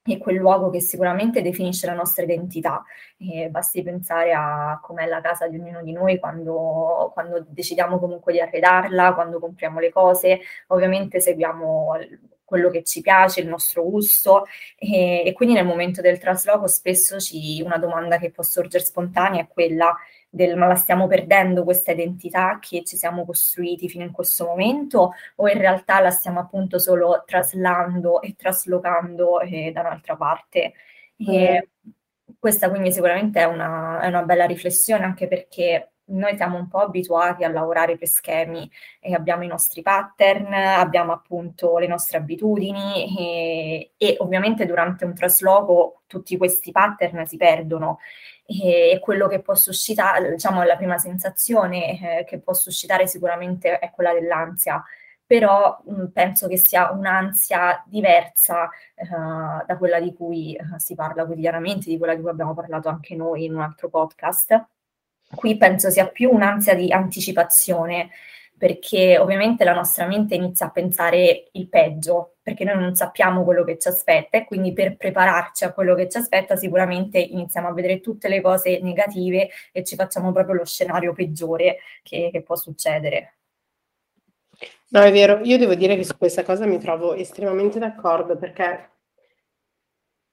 e 0.09 0.19
quel 0.19 0.37
luogo 0.37 0.71
che 0.71 0.81
sicuramente 0.81 1.43
definisce 1.43 1.87
la 1.87 1.95
nostra 1.95 2.25
identità. 2.25 2.85
Eh, 3.19 3.49
basti 3.51 3.83
pensare 3.83 4.33
a 4.33 4.79
com'è 4.83 5.07
la 5.07 5.21
casa 5.21 5.49
di 5.49 5.59
ognuno 5.59 5.83
di 5.83 5.93
noi 5.93 6.19
quando, 6.19 7.11
quando 7.13 7.45
decidiamo 7.49 7.99
comunque 7.99 8.33
di 8.33 8.41
arredarla, 8.41 9.15
quando 9.15 9.39
compriamo 9.39 9.81
le 9.81 9.91
cose, 9.91 10.41
ovviamente 10.69 11.21
seguiamo 11.21 11.97
quello 12.49 12.71
che 12.71 12.83
ci 12.83 13.03
piace, 13.03 13.41
il 13.41 13.47
nostro 13.47 13.83
gusto 13.83 14.47
e, 14.79 15.23
e 15.23 15.33
quindi 15.35 15.55
nel 15.55 15.67
momento 15.67 16.01
del 16.01 16.19
trasloco 16.19 16.67
spesso 16.67 17.21
ci, 17.21 17.61
una 17.61 17.77
domanda 17.77 18.17
che 18.17 18.31
può 18.31 18.43
sorgere 18.43 18.83
spontanea 18.83 19.43
è 19.43 19.49
quella 19.49 19.95
del 20.31 20.57
ma 20.57 20.67
la 20.67 20.75
stiamo 20.75 21.07
perdendo 21.07 21.65
questa 21.65 21.93
identità 21.93 22.59
che 22.61 22.85
ci 22.85 22.97
siamo 22.97 23.25
costruiti 23.25 23.89
fino 23.89 24.05
in 24.05 24.13
questo 24.13 24.45
momento 24.45 25.13
o 25.37 25.49
in 25.49 25.59
realtà 25.59 26.01
la 26.01 26.11
stiamo 26.11 26.41
appunto 26.41 26.79
solo 26.79 27.23
traslando 27.27 28.21
e 28.21 28.35
traslocando 28.37 29.41
eh, 29.41 29.73
da 29.73 29.81
un'altra 29.81 30.17
parte. 30.17 30.75
Mm. 31.23 31.33
E 31.33 31.69
questa 32.39 32.69
quindi 32.71 32.93
sicuramente 32.93 33.41
è 33.41 33.45
una, 33.45 34.01
è 34.01 34.07
una 34.09 34.23
bella 34.23 34.45
riflessione 34.47 35.05
anche 35.05 35.27
perché 35.29 35.93
noi 36.09 36.37
siamo 36.37 36.57
un 36.57 36.69
po' 36.69 36.79
abituati 36.79 37.45
a 37.45 37.49
lavorare 37.49 37.97
per 37.99 38.09
schemi 38.09 38.71
e 39.01 39.15
abbiamo 39.15 39.43
i 39.43 39.47
nostri 39.49 39.83
pattern, 39.83 40.53
abbiamo 40.53 41.13
appunto 41.13 41.79
le 41.79 41.87
nostre 41.87 42.19
abitudini 42.19 43.17
e, 43.19 43.93
e 43.97 44.17
ovviamente 44.19 44.67
durante 44.67 45.05
un 45.05 45.15
trasloco 45.15 46.03
tutti 46.07 46.37
questi 46.37 46.73
pattern 46.73 47.27
si 47.27 47.37
perdono 47.37 47.99
e 48.51 48.99
quello 49.03 49.29
che 49.29 49.41
può 49.41 49.55
suscitare, 49.55 50.31
diciamo, 50.31 50.63
la 50.63 50.77
prima 50.77 50.97
sensazione 50.97 52.21
eh, 52.21 52.25
che 52.25 52.39
può 52.39 52.55
suscitare 52.55 53.07
sicuramente 53.07 53.79
è 53.79 53.91
quella 53.91 54.13
dell'ansia 54.15 54.83
però 55.29 55.79
mh, 55.85 56.07
penso 56.07 56.49
che 56.49 56.57
sia 56.57 56.91
un'ansia 56.91 57.85
diversa 57.87 58.65
uh, 58.65 59.63
da 59.67 59.77
quella 59.77 60.01
di 60.01 60.15
cui 60.15 60.57
uh, 60.59 60.79
si 60.79 60.95
parla 60.95 61.27
quotidianamente, 61.27 61.91
di 61.91 61.99
quella 61.99 62.15
di 62.15 62.23
cui 62.23 62.31
abbiamo 62.31 62.55
parlato 62.55 62.89
anche 62.89 63.15
noi 63.15 63.45
in 63.45 63.55
un 63.55 63.61
altro 63.61 63.91
podcast. 63.91 64.67
Qui 65.35 65.59
penso 65.59 65.91
sia 65.91 66.09
più 66.09 66.31
un'ansia 66.31 66.75
di 66.75 66.91
anticipazione, 66.91 68.09
perché 68.59 69.17
ovviamente 69.17 69.65
la 69.65 69.73
nostra 69.73 70.07
mente 70.07 70.35
inizia 70.35 70.67
a 70.67 70.71
pensare 70.71 71.49
il 71.53 71.69
peggio, 71.69 72.35
perché 72.43 72.65
noi 72.65 72.79
non 72.79 72.95
sappiamo 72.95 73.45
quello 73.45 73.65
che 73.65 73.79
ci 73.79 73.89
aspetta 73.89 74.37
e 74.37 74.45
quindi 74.45 74.73
per 74.73 74.97
prepararci 74.97 75.65
a 75.65 75.73
quello 75.73 75.95
che 75.95 76.09
ci 76.09 76.19
aspetta 76.19 76.57
sicuramente 76.57 77.19
iniziamo 77.19 77.69
a 77.69 77.73
vedere 77.73 78.01
tutte 78.01 78.29
le 78.29 78.41
cose 78.41 78.81
negative 78.81 79.49
e 79.73 79.85
ci 79.85 79.95
facciamo 79.95 80.33
proprio 80.33 80.57
lo 80.57 80.65
scenario 80.65 81.13
peggiore 81.13 81.79
che, 82.03 82.29
che 82.33 82.43
può 82.43 82.57
succedere. 82.57 83.35
No, 84.91 85.01
è 85.01 85.13
vero, 85.13 85.41
io 85.45 85.57
devo 85.57 85.75
dire 85.75 85.95
che 85.97 86.05
su 86.05 86.17
questa 86.17 86.43
cosa 86.43 86.67
mi 86.67 86.79
trovo 86.79 87.15
estremamente 87.15 87.79
d'accordo 87.79 88.37
perché 88.37 88.91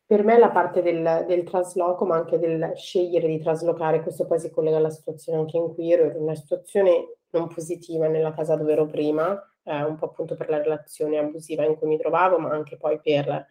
per 0.06 0.24
me 0.24 0.38
la 0.38 0.50
parte 0.50 0.82
del, 0.82 1.26
del 1.28 1.44
trasloco, 1.44 2.06
ma 2.06 2.16
anche 2.16 2.38
del 2.38 2.74
scegliere 2.76 3.28
di 3.28 3.40
traslocare, 3.40 4.04
questo 4.04 4.28
poi 4.28 4.40
si 4.40 4.52
collega 4.52 4.78
alla 4.78 4.92
situazione 4.92 5.40
anche 5.40 5.58
in 5.58 5.74
cui 5.74 5.92
ero, 5.92 6.06
in 6.06 6.22
una 6.22 6.36
situazione 6.36 7.18
non 7.38 7.48
positiva 7.48 8.08
nella 8.08 8.34
casa 8.34 8.56
dove 8.56 8.72
ero 8.72 8.86
prima, 8.86 9.40
eh, 9.64 9.84
un 9.84 9.96
po' 9.96 10.06
appunto 10.06 10.36
per 10.36 10.50
la 10.50 10.62
relazione 10.62 11.18
abusiva 11.18 11.64
in 11.66 11.76
cui 11.76 11.88
mi 11.88 11.98
trovavo, 11.98 12.40
ma 12.40 12.50
anche 12.52 12.78
poi 12.78 13.00
per 13.00 13.48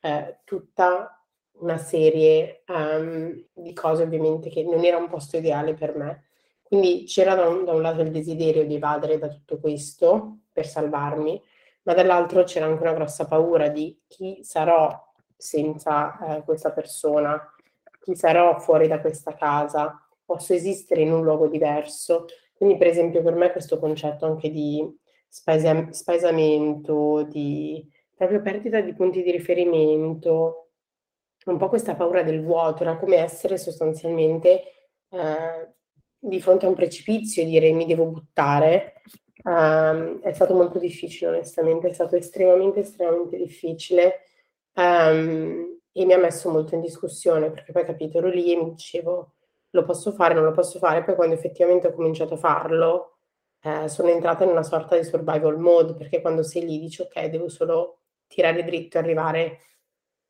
eh, 0.00 0.38
tutta 0.44 1.12
una 1.60 1.78
serie 1.78 2.62
um, 2.68 3.34
di 3.52 3.72
cose 3.72 4.04
ovviamente 4.04 4.48
che 4.48 4.62
non 4.62 4.84
era 4.84 4.96
un 4.96 5.08
posto 5.08 5.36
ideale 5.36 5.74
per 5.74 5.96
me. 5.96 6.24
Quindi 6.62 7.04
c'era 7.04 7.34
da 7.34 7.48
un, 7.48 7.64
da 7.64 7.72
un 7.72 7.82
lato 7.82 8.02
il 8.02 8.10
desiderio 8.10 8.66
di 8.66 8.74
evadere 8.74 9.18
da 9.18 9.28
tutto 9.28 9.58
questo 9.58 10.40
per 10.52 10.66
salvarmi, 10.66 11.42
ma 11.82 11.94
dall'altro 11.94 12.44
c'era 12.44 12.66
anche 12.66 12.82
una 12.82 12.92
grossa 12.92 13.26
paura 13.26 13.68
di 13.68 14.02
chi 14.06 14.40
sarò 14.42 15.06
senza 15.36 16.36
eh, 16.36 16.42
questa 16.42 16.72
persona, 16.72 17.40
chi 18.00 18.14
sarò 18.14 18.58
fuori 18.58 18.86
da 18.86 19.00
questa 19.00 19.34
casa, 19.34 19.98
posso 20.28 20.52
esistere 20.52 21.00
in 21.00 21.10
un 21.10 21.22
luogo 21.22 21.48
diverso. 21.48 22.26
Quindi 22.52 22.76
per 22.76 22.88
esempio 22.88 23.22
per 23.22 23.34
me 23.34 23.50
questo 23.50 23.78
concetto 23.78 24.26
anche 24.26 24.50
di 24.50 24.86
spaesa- 25.26 25.90
spaesamento, 25.90 27.22
di 27.22 27.82
proprio 28.14 28.42
perdita 28.42 28.82
di 28.82 28.92
punti 28.92 29.22
di 29.22 29.30
riferimento, 29.30 30.72
un 31.46 31.56
po' 31.56 31.70
questa 31.70 31.94
paura 31.94 32.22
del 32.22 32.42
vuoto, 32.42 32.82
era 32.82 32.98
come 32.98 33.16
essere 33.16 33.56
sostanzialmente 33.56 34.62
eh, 35.08 35.72
di 36.18 36.40
fronte 36.42 36.66
a 36.66 36.68
un 36.68 36.74
precipizio 36.74 37.42
e 37.42 37.46
dire 37.46 37.72
mi 37.72 37.86
devo 37.86 38.06
buttare, 38.06 39.00
um, 39.44 40.20
è 40.20 40.32
stato 40.34 40.54
molto 40.54 40.78
difficile 40.78 41.30
onestamente, 41.30 41.88
è 41.88 41.92
stato 41.94 42.16
estremamente, 42.16 42.80
estremamente 42.80 43.38
difficile 43.38 44.24
um, 44.74 45.78
e 45.92 46.04
mi 46.04 46.12
ha 46.12 46.18
messo 46.18 46.50
molto 46.50 46.74
in 46.74 46.82
discussione 46.82 47.50
perché 47.50 47.72
poi 47.72 47.84
capito, 47.84 48.18
ero 48.18 48.28
lì 48.28 48.52
e 48.52 48.56
mi 48.56 48.70
dicevo 48.70 49.34
lo 49.70 49.84
posso 49.84 50.12
fare, 50.12 50.34
non 50.34 50.44
lo 50.44 50.52
posso 50.52 50.78
fare, 50.78 51.04
poi 51.04 51.14
quando 51.14 51.34
effettivamente 51.34 51.88
ho 51.88 51.92
cominciato 51.92 52.34
a 52.34 52.38
farlo 52.38 53.18
eh, 53.60 53.88
sono 53.88 54.08
entrata 54.08 54.44
in 54.44 54.50
una 54.50 54.62
sorta 54.62 54.96
di 54.96 55.04
survival 55.04 55.58
mode 55.58 55.94
perché 55.94 56.20
quando 56.20 56.42
sei 56.42 56.64
lì 56.64 56.78
dici 56.78 57.02
ok, 57.02 57.26
devo 57.26 57.48
solo 57.48 58.00
tirare 58.26 58.64
dritto 58.64 58.96
e 58.96 59.00
arrivare 59.00 59.58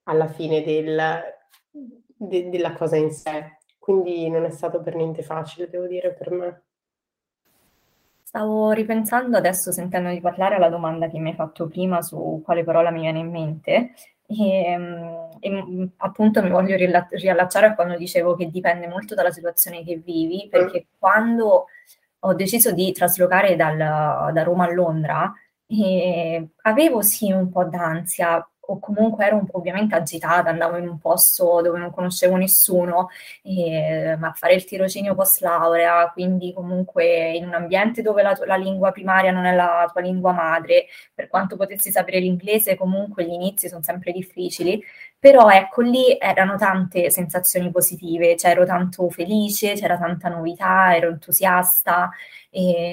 alla 0.04 0.28
fine 0.28 0.62
del, 0.62 1.22
de, 1.70 2.48
della 2.48 2.72
cosa 2.72 2.96
in 2.96 3.12
sé 3.12 3.58
quindi 3.88 4.28
non 4.28 4.44
è 4.44 4.50
stato 4.50 4.82
per 4.82 4.94
niente 4.94 5.22
facile, 5.22 5.70
devo 5.70 5.86
dire, 5.86 6.12
per 6.12 6.30
me. 6.30 6.62
Stavo 8.22 8.72
ripensando 8.72 9.38
adesso, 9.38 9.72
sentendo 9.72 10.10
di 10.10 10.20
parlare, 10.20 10.56
alla 10.56 10.68
domanda 10.68 11.08
che 11.08 11.18
mi 11.18 11.30
hai 11.30 11.34
fatto 11.34 11.68
prima 11.68 12.02
su 12.02 12.42
quale 12.44 12.64
parola 12.64 12.90
mi 12.90 13.00
viene 13.00 13.20
in 13.20 13.30
mente. 13.30 13.94
E, 14.26 14.76
mm, 14.76 15.27
e 15.40 15.50
mm, 15.50 15.84
appunto 15.98 16.42
mi 16.42 16.50
voglio 16.50 16.76
riallacciare 16.76 17.66
a 17.66 17.74
quando 17.74 17.96
dicevo 17.96 18.34
che 18.36 18.50
dipende 18.50 18.86
molto 18.86 19.14
dalla 19.14 19.30
situazione 19.30 19.84
che 19.84 19.96
vivi, 19.96 20.48
perché 20.50 20.86
mm. 20.86 20.92
quando 20.98 21.66
ho 22.20 22.34
deciso 22.34 22.72
di 22.72 22.92
traslocare 22.92 23.56
dal, 23.56 23.76
da 23.76 24.42
Roma 24.42 24.64
a 24.64 24.72
Londra, 24.72 25.32
eh, 25.66 26.48
avevo 26.62 27.02
sì 27.02 27.30
un 27.30 27.50
po' 27.50 27.64
d'ansia 27.64 28.44
o 28.70 28.78
comunque 28.80 29.24
ero 29.26 29.36
un 29.36 29.46
po' 29.46 29.58
ovviamente 29.58 29.94
agitata, 29.94 30.50
andavo 30.50 30.76
in 30.76 30.88
un 30.88 30.98
posto 30.98 31.62
dove 31.62 31.78
non 31.78 31.90
conoscevo 31.90 32.36
nessuno, 32.36 33.08
e, 33.42 34.14
ma 34.18 34.28
a 34.28 34.32
fare 34.32 34.54
il 34.54 34.64
tirocinio 34.64 35.14
post 35.14 35.40
laurea, 35.40 36.10
quindi 36.12 36.52
comunque 36.52 37.32
in 37.32 37.46
un 37.46 37.54
ambiente 37.54 38.02
dove 38.02 38.22
la, 38.22 38.38
la, 38.44 38.56
lingua 38.56 38.92
primaria 38.92 39.30
non 39.30 39.46
è 39.46 39.54
la 39.54 39.88
tua 39.90 40.02
lingua 40.02 40.32
madre, 40.32 40.86
per 41.14 41.28
quanto 41.28 41.56
potessi 41.56 41.90
sapere 41.90 42.18
l'inglese, 42.18 42.76
comunque 42.76 43.24
gli 43.24 43.32
inizi 43.32 43.68
sono 43.68 43.82
sempre 43.82 44.12
difficili, 44.12 44.82
però 45.18 45.48
ecco 45.50 45.82
lì 45.82 46.16
erano 46.18 46.56
tante 46.56 47.10
sensazioni 47.10 47.70
positive, 47.70 48.36
cioè 48.36 48.52
ero 48.52 48.64
tanto 48.64 49.08
felice, 49.10 49.74
c'era 49.74 49.98
tanta 49.98 50.28
novità, 50.28 50.94
ero 50.96 51.08
entusiasta, 51.08 52.10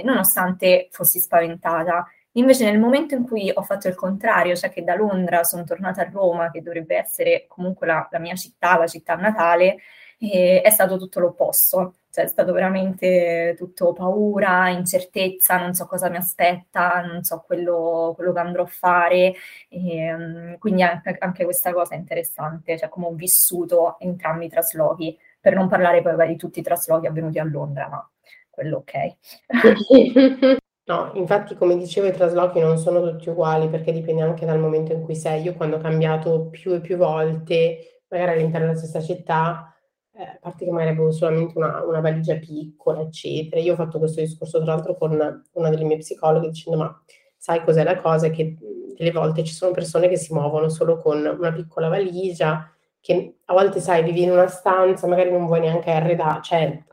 nonostante 0.03 0.87
fossi 0.91 1.19
spaventata. 1.19 2.05
Invece 2.33 2.65
nel 2.65 2.79
momento 2.79 3.15
in 3.15 3.23
cui 3.23 3.49
ho 3.53 3.61
fatto 3.63 3.87
il 3.87 3.95
contrario, 3.95 4.55
cioè 4.55 4.69
che 4.69 4.83
da 4.83 4.95
Londra 4.95 5.43
sono 5.43 5.63
tornata 5.63 6.01
a 6.01 6.09
Roma, 6.11 6.51
che 6.51 6.61
dovrebbe 6.61 6.97
essere 6.97 7.45
comunque 7.47 7.87
la, 7.87 8.07
la 8.11 8.19
mia 8.19 8.35
città, 8.35 8.77
la 8.77 8.87
città 8.87 9.15
natale, 9.15 9.77
eh, 10.19 10.61
è 10.61 10.69
stato 10.69 10.97
tutto 10.97 11.19
l'opposto. 11.21 11.95
Cioè 12.15 12.23
è 12.23 12.27
stato 12.27 12.53
veramente 12.53 13.55
tutto 13.57 13.91
paura, 13.91 14.69
incertezza, 14.69 15.57
non 15.59 15.73
so 15.73 15.85
cosa 15.85 16.07
mi 16.07 16.15
aspetta, 16.15 17.01
non 17.01 17.25
so 17.25 17.43
quello, 17.45 18.13
quello 18.15 18.31
che 18.31 18.39
andrò 18.39 18.63
a 18.63 18.67
fare. 18.67 19.33
E, 19.67 20.13
um, 20.13 20.57
quindi 20.57 20.81
anche, 20.81 21.17
anche, 21.19 21.43
questa 21.43 21.73
cosa 21.73 21.93
è 21.93 21.97
interessante, 21.97 22.77
cioè 22.77 22.87
come 22.87 23.07
ho 23.07 23.13
vissuto 23.13 23.99
entrambi 23.99 24.45
i 24.45 24.49
traslochi, 24.49 25.19
per 25.41 25.55
non 25.55 25.67
parlare 25.67 26.01
poi 26.01 26.27
di 26.27 26.37
tutti 26.37 26.59
i 26.59 26.63
traslochi 26.63 27.05
avvenuti 27.05 27.37
a 27.37 27.43
Londra, 27.43 27.89
ma 27.89 28.09
quello 28.49 28.77
ok. 28.77 29.15
No, 30.87 31.11
infatti 31.15 31.55
come 31.55 31.75
dicevo 31.77 32.05
i 32.05 32.11
traslochi 32.11 32.59
non 32.59 32.77
sono 32.77 33.01
tutti 33.01 33.27
uguali 33.29 33.69
perché 33.69 33.91
dipende 33.91 34.21
anche 34.21 34.45
dal 34.45 34.59
momento 34.59 34.93
in 34.93 35.01
cui 35.01 35.15
sei. 35.15 35.41
Io 35.41 35.55
quando 35.55 35.77
ho 35.77 35.79
cambiato 35.79 36.45
più 36.49 36.73
e 36.75 36.79
più 36.79 36.95
volte, 36.95 38.03
magari 38.07 38.33
all'interno 38.33 38.67
della 38.67 38.77
stessa 38.77 39.01
città, 39.01 39.74
eh, 40.17 40.23
a 40.23 40.37
parte 40.39 40.65
che 40.65 40.71
magari 40.71 40.91
avevo 40.91 41.11
solamente 41.11 41.57
una, 41.57 41.83
una, 41.83 41.99
valigia 41.99 42.35
piccola, 42.37 43.01
eccetera. 43.01 43.61
Io 43.61 43.73
ho 43.73 43.75
fatto 43.75 43.99
questo 43.99 44.21
discorso 44.21 44.61
tra 44.61 44.73
l'altro 44.73 44.95
con 44.97 45.11
una 45.11 45.69
delle 45.69 45.83
mie 45.83 45.97
psicologhe 45.97 46.49
dicendo 46.49 46.79
ma 46.79 47.03
sai 47.37 47.63
cos'è 47.63 47.83
la 47.83 47.99
cosa? 47.99 48.29
Che 48.29 48.57
delle 48.95 49.11
volte 49.11 49.43
ci 49.43 49.53
sono 49.53 49.71
persone 49.71 50.07
che 50.07 50.17
si 50.17 50.33
muovono 50.33 50.69
solo 50.69 50.97
con 50.97 51.17
una 51.17 51.51
piccola 51.51 51.89
valigia, 51.89 52.71
che 53.01 53.39
a 53.45 53.53
volte 53.53 53.79
sai 53.79 54.03
vivi 54.03 54.23
in 54.23 54.31
una 54.31 54.47
stanza, 54.47 55.05
magari 55.07 55.31
non 55.31 55.45
vuoi 55.45 55.59
neanche 55.59 55.91
arredare, 55.91 56.41
cioè 56.41 56.83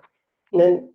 non, 0.51 0.93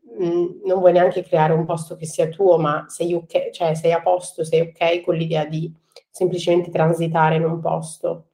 non 0.65 0.79
vuoi 0.79 0.91
neanche 0.91 1.23
creare 1.23 1.53
un 1.53 1.65
posto 1.65 1.95
che 1.95 2.05
sia 2.05 2.27
tuo, 2.27 2.57
ma 2.57 2.85
sei, 2.87 3.13
okay, 3.13 3.51
cioè 3.51 3.73
sei 3.73 3.93
a 3.93 4.01
posto, 4.01 4.43
sei 4.43 4.61
ok 4.61 5.01
con 5.01 5.15
l'idea 5.15 5.45
di 5.45 5.73
semplicemente 6.09 6.69
transitare 6.69 7.35
in 7.35 7.45
un 7.45 7.59
posto. 7.59 8.26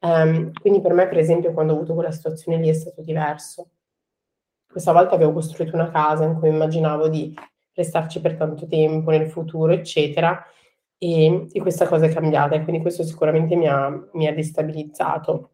Um, 0.00 0.52
quindi 0.52 0.80
per 0.80 0.92
me, 0.92 1.08
per 1.08 1.18
esempio, 1.18 1.52
quando 1.52 1.72
ho 1.72 1.76
avuto 1.76 1.94
quella 1.94 2.10
situazione 2.10 2.58
lì 2.58 2.68
è 2.68 2.72
stato 2.72 3.02
diverso. 3.02 3.70
Questa 4.66 4.92
volta 4.92 5.14
avevo 5.14 5.32
costruito 5.32 5.74
una 5.74 5.90
casa 5.90 6.24
in 6.24 6.38
cui 6.38 6.48
immaginavo 6.48 7.08
di 7.08 7.34
restarci 7.74 8.20
per 8.20 8.36
tanto 8.36 8.66
tempo 8.66 9.10
nel 9.10 9.28
futuro, 9.28 9.72
eccetera, 9.72 10.44
e, 10.96 11.46
e 11.52 11.60
questa 11.60 11.86
cosa 11.86 12.06
è 12.06 12.12
cambiata 12.12 12.54
e 12.54 12.62
quindi 12.62 12.82
questo 12.82 13.02
sicuramente 13.02 13.56
mi 13.56 13.68
ha, 13.68 13.90
mi 14.12 14.26
ha 14.26 14.34
destabilizzato. 14.34 15.50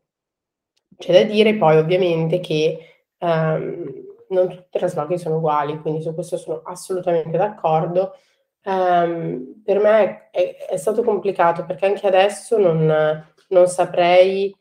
C'è 0.97 1.12
da 1.12 1.23
dire 1.31 1.55
poi 1.57 1.76
ovviamente 1.76 2.41
che 2.41 2.79
um, 3.19 4.05
non 4.29 4.49
tutti 4.49 4.76
i 4.76 4.79
traslochi 4.79 5.19
sono 5.19 5.37
uguali, 5.37 5.79
quindi 5.81 6.03
su 6.03 6.15
questo 6.15 6.37
sono 6.37 6.62
assolutamente 6.65 7.37
d'accordo. 7.37 8.15
Um, 8.65 9.62
per 9.65 9.79
me 9.79 10.31
è, 10.31 10.57
è, 10.69 10.76
stato 10.76 11.05
complicato 11.05 11.65
perché 11.65 11.87
anche 11.87 12.07
adesso 12.07 12.59
non, 12.59 13.25
non 13.49 13.67
saprei 13.69 14.55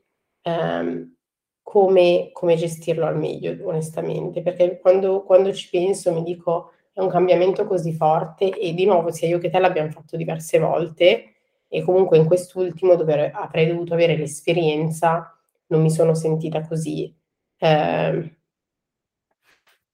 um, 0.44 1.14
come, 1.62 2.30
come, 2.32 2.56
gestirlo 2.56 3.06
al 3.06 3.18
meglio, 3.18 3.56
onestamente, 3.68 4.42
perché 4.42 4.80
quando, 4.80 5.24
quando, 5.24 5.54
ci 5.54 5.70
penso 5.70 6.14
mi 6.14 6.24
dico 6.24 6.72
è 6.94 7.02
un 7.02 7.10
cambiamento 7.10 7.66
così 7.66 7.94
forte 7.94 8.50
e 8.50 8.74
di 8.74 8.86
nuovo 8.86 9.12
sia 9.12 9.28
io 9.28 9.40
che 9.40 9.50
te 9.50 9.60
l'abbiamo 9.60 9.90
fatto 9.90 10.16
diverse 10.16 10.60
volte 10.60 11.34
e 11.68 11.82
comunque 11.82 12.18
in 12.18 12.26
quest'ultimo 12.26 12.96
dove 12.96 13.32
avrei 13.32 13.68
dovuto 13.68 13.94
avere 13.94 14.16
l'esperienza 14.16 15.36
non 15.68 15.82
mi 15.82 15.90
sono 15.90 16.14
sentita 16.14 16.62
così. 16.66 17.14
Eh, 17.58 18.38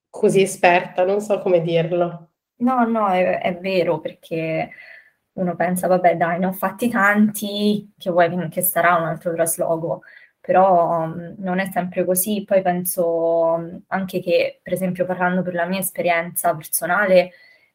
così 0.09 0.41
esperta, 0.41 1.05
non 1.05 1.21
so 1.21 1.39
come 1.39 1.61
dirlo. 1.61 2.29
No, 2.57 2.85
no, 2.85 3.07
è, 3.07 3.39
è 3.39 3.57
vero 3.57 3.99
perché 3.99 4.69
uno 5.33 5.55
pensa, 5.55 5.87
vabbè, 5.87 6.17
dai, 6.17 6.39
ne 6.39 6.47
ho 6.47 6.51
fatti 6.51 6.89
tanti, 6.89 7.93
che 7.97 8.11
vuoi 8.11 8.49
che 8.49 8.61
sarà 8.61 8.95
un 8.95 9.05
altro 9.05 9.33
trasloco, 9.33 10.01
però 10.39 11.03
um, 11.03 11.35
non 11.37 11.59
è 11.59 11.69
sempre 11.71 12.05
così. 12.05 12.43
Poi 12.45 12.61
penso 12.61 13.05
um, 13.55 13.81
anche 13.87 14.19
che, 14.21 14.59
per 14.63 14.73
esempio, 14.73 15.05
parlando 15.05 15.41
per 15.41 15.53
la 15.53 15.65
mia 15.65 15.79
esperienza 15.79 16.55
personale, 16.55 17.31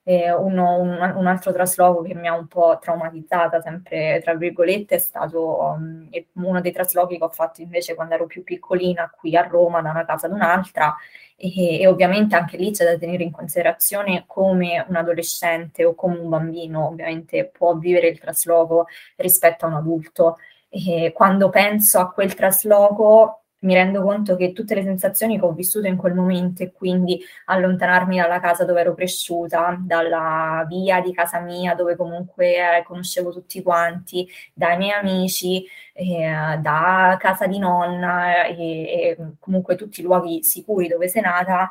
eh, 0.09 0.33
uno, 0.33 0.79
un, 0.79 1.15
un, 1.17 1.27
altro 1.27 1.53
trasloco 1.53 2.03
che 2.03 2.15
mi 2.15 2.29
ha 2.29 2.33
un 2.33 2.47
po' 2.47 2.79
traumatizzata, 2.81 3.61
sempre 3.61 4.21
tra 4.23 4.35
virgolette, 4.35 4.95
è 4.95 4.99
stato 4.99 5.61
um, 5.61 6.09
uno 6.35 6.61
dei 6.61 6.71
traslochi 6.71 7.19
che 7.19 7.25
ho 7.25 7.29
fatto 7.29 7.61
invece 7.61 7.97
quando 7.97 8.15
ero 8.15 8.27
più 8.27 8.45
piccolina 8.45 9.11
qui 9.11 9.35
a 9.37 9.43
Roma, 9.43 9.83
da 9.83 9.91
una 9.91 10.05
casa 10.05 10.27
ad 10.27 10.33
un'altra, 10.33 10.95
e, 11.35 11.81
e 11.81 11.87
ovviamente 11.89 12.37
anche 12.37 12.57
lì 12.57 12.71
c'è 12.71 12.85
da 12.85 12.97
tenere 12.97 13.25
in 13.25 13.33
considerazione 13.33 14.23
come 14.29 14.85
un 14.89 14.95
adolescente 14.95 15.85
o 15.85 15.97
come 15.97 16.19
un 16.19 16.29
bambino 16.29 16.87
ovviamente 16.87 17.51
può 17.53 17.75
vivere 17.75 18.07
il 18.07 18.21
trasloco 18.21 18.87
rispetto 19.17 19.65
a 19.65 19.69
un 19.69 19.75
adulto. 19.75 20.37
E 20.69 21.11
quando 21.13 21.49
penso 21.49 21.99
a 21.99 22.13
quel 22.13 22.35
trasloco 22.35 23.46
mi 23.61 23.75
rendo 23.75 24.03
conto 24.03 24.37
che 24.37 24.53
tutte 24.53 24.75
le 24.75 24.83
sensazioni 24.83 25.39
che 25.39 25.45
ho 25.45 25.53
vissuto 25.53 25.87
in 25.87 25.97
quel 25.97 26.15
momento 26.15 26.63
e 26.63 26.73
quindi 26.73 27.21
allontanarmi 27.47 28.19
dalla 28.19 28.39
casa 28.41 28.65
dove 28.65 28.81
ero 28.81 28.95
cresciuta, 28.95 29.77
dalla 29.81 30.65
via 30.69 31.01
di 31.01 31.13
casa 31.13 31.41
mia 31.41 31.75
dove 31.75 31.97
comunque 31.97 32.79
eh, 32.79 32.83
conoscevo 32.85 33.33
tutti 33.33 33.63
quanti, 33.63 34.29
dai 34.53 34.77
miei 34.77 34.93
amici, 34.93 35.65
eh, 35.93 36.59
da 36.61 37.17
casa 37.19 37.47
di 37.47 37.59
nonna 37.59 38.45
e, 38.45 38.57
e 38.57 39.17
comunque 39.39 39.75
tutti 39.77 40.01
i 40.01 40.05
luoghi 40.05 40.43
sicuri 40.43 40.89
dove 40.89 41.09
sei 41.09 41.23
nata, 41.23 41.71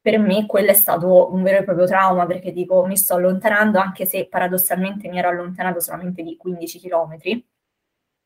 per 0.00 0.18
me 0.18 0.46
quello 0.46 0.70
è 0.70 0.74
stato 0.74 1.32
un 1.32 1.42
vero 1.42 1.58
e 1.58 1.64
proprio 1.64 1.86
trauma 1.86 2.26
perché 2.26 2.52
dico 2.52 2.84
mi 2.86 2.96
sto 2.96 3.14
allontanando 3.14 3.78
anche 3.78 4.04
se 4.04 4.26
paradossalmente 4.28 5.08
mi 5.08 5.18
ero 5.18 5.28
allontanato 5.28 5.80
solamente 5.80 6.22
di 6.22 6.36
15 6.36 6.78
chilometri 6.78 7.46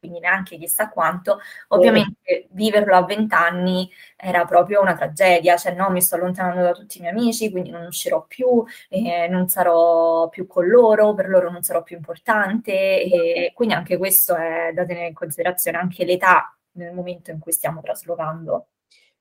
quindi 0.06 0.20
neanche 0.20 0.56
chissà 0.56 0.88
quanto, 0.88 1.40
ovviamente 1.68 2.46
viverlo 2.50 2.94
a 2.94 3.04
vent'anni 3.04 3.90
era 4.16 4.44
proprio 4.44 4.80
una 4.80 4.94
tragedia, 4.94 5.56
cioè 5.56 5.74
no, 5.74 5.90
mi 5.90 6.00
sto 6.00 6.14
allontanando 6.14 6.62
da 6.62 6.72
tutti 6.72 6.98
i 6.98 7.00
miei 7.00 7.12
amici, 7.12 7.50
quindi 7.50 7.70
non 7.70 7.84
uscirò 7.86 8.24
più, 8.26 8.64
eh, 8.88 9.28
non 9.28 9.48
sarò 9.48 10.28
più 10.28 10.46
con 10.46 10.66
loro, 10.66 11.14
per 11.14 11.28
loro 11.28 11.50
non 11.50 11.62
sarò 11.62 11.82
più 11.82 11.96
importante, 11.96 13.02
e 13.02 13.52
quindi 13.54 13.74
anche 13.74 13.96
questo 13.96 14.34
è 14.34 14.70
da 14.72 14.84
tenere 14.84 15.08
in 15.08 15.14
considerazione, 15.14 15.78
anche 15.78 16.04
l'età 16.04 16.56
nel 16.72 16.92
momento 16.92 17.30
in 17.30 17.38
cui 17.38 17.52
stiamo 17.52 17.80
traslocando. 17.80 18.68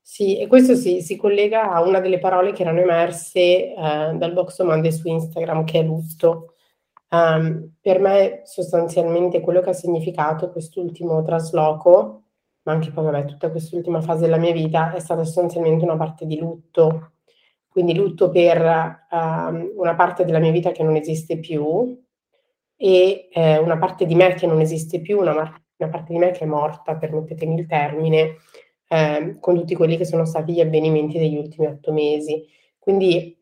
Sì, 0.07 0.39
e 0.39 0.45
questo 0.45 0.75
si, 0.75 1.01
si 1.01 1.15
collega 1.15 1.71
a 1.71 1.81
una 1.81 1.99
delle 1.99 2.19
parole 2.19 2.51
che 2.51 2.61
erano 2.61 2.79
emerse 2.79 3.39
eh, 3.39 3.73
dal 3.75 4.33
box 4.33 4.57
domande 4.57 4.91
su 4.91 5.07
Instagram, 5.07 5.63
che 5.63 5.79
è 5.79 5.83
lutto. 5.83 6.54
Um, 7.09 7.75
per 7.79 7.99
me 7.99 8.41
sostanzialmente 8.45 9.39
quello 9.41 9.61
che 9.61 9.69
ha 9.69 9.73
significato 9.73 10.51
quest'ultimo 10.51 11.21
trasloco, 11.21 12.23
ma 12.63 12.71
anche 12.73 12.91
poi 12.91 13.05
vabbè, 13.05 13.25
tutta 13.25 13.51
quest'ultima 13.51 14.01
fase 14.01 14.21
della 14.21 14.37
mia 14.37 14.51
vita, 14.51 14.93
è 14.93 14.99
stata 14.99 15.23
sostanzialmente 15.23 15.83
una 15.83 15.97
parte 15.97 16.25
di 16.25 16.37
lutto. 16.37 17.11
Quindi 17.67 17.93
lutto 17.95 18.29
per 18.29 19.05
um, 19.11 19.71
una 19.75 19.95
parte 19.95 20.25
della 20.25 20.39
mia 20.39 20.51
vita 20.51 20.71
che 20.71 20.83
non 20.83 20.95
esiste 20.95 21.39
più 21.39 22.03
e 22.77 23.29
eh, 23.31 23.57
una 23.57 23.77
parte 23.77 24.05
di 24.05 24.15
me 24.15 24.33
che 24.33 24.47
non 24.47 24.59
esiste 24.59 24.99
più, 25.01 25.19
una, 25.19 25.31
una, 25.31 25.89
parte 25.89 26.13
di 26.13 26.17
me 26.19 26.31
che 26.31 26.43
è 26.43 26.47
morta, 26.47 26.95
permettetemi 26.95 27.59
il 27.59 27.67
termine, 27.67 28.37
eh, 28.87 29.37
con 29.39 29.55
tutti 29.55 29.75
quelli 29.75 29.97
che 29.97 30.05
sono 30.05 30.25
stati 30.25 30.53
gli 30.53 30.61
avvenimenti 30.61 31.17
degli 31.17 31.37
ultimi 31.37 31.67
otto 31.67 31.91
mesi. 31.91 32.45
Quindi 32.77 33.37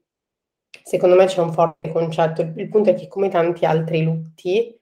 secondo 0.84 1.16
me 1.16 1.26
c'è 1.26 1.42
un 1.42 1.54
forte 1.54 1.92
concetto. 1.92 2.42
Il 2.56 2.70
punto 2.70 2.90
è 2.90 2.94
che 2.94 3.08
come 3.08 3.30
tanti 3.30 3.66
altri 3.66 4.04
lutti, 4.04 4.78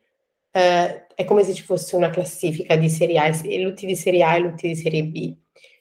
eh, 0.52 1.08
è 1.08 1.26
come 1.26 1.44
se 1.44 1.54
ci 1.54 1.64
fosse 1.64 1.96
una 1.96 2.10
classifica 2.10 2.76
di 2.76 2.90
serie 2.90 3.20
A, 3.20 3.28
lutti 3.62 3.86
di 3.86 3.96
serie 3.96 4.24
A 4.24 4.36
e 4.36 4.40
lutti 4.40 4.68
di 4.68 4.76
serie 4.76 5.04
B. 5.04 5.36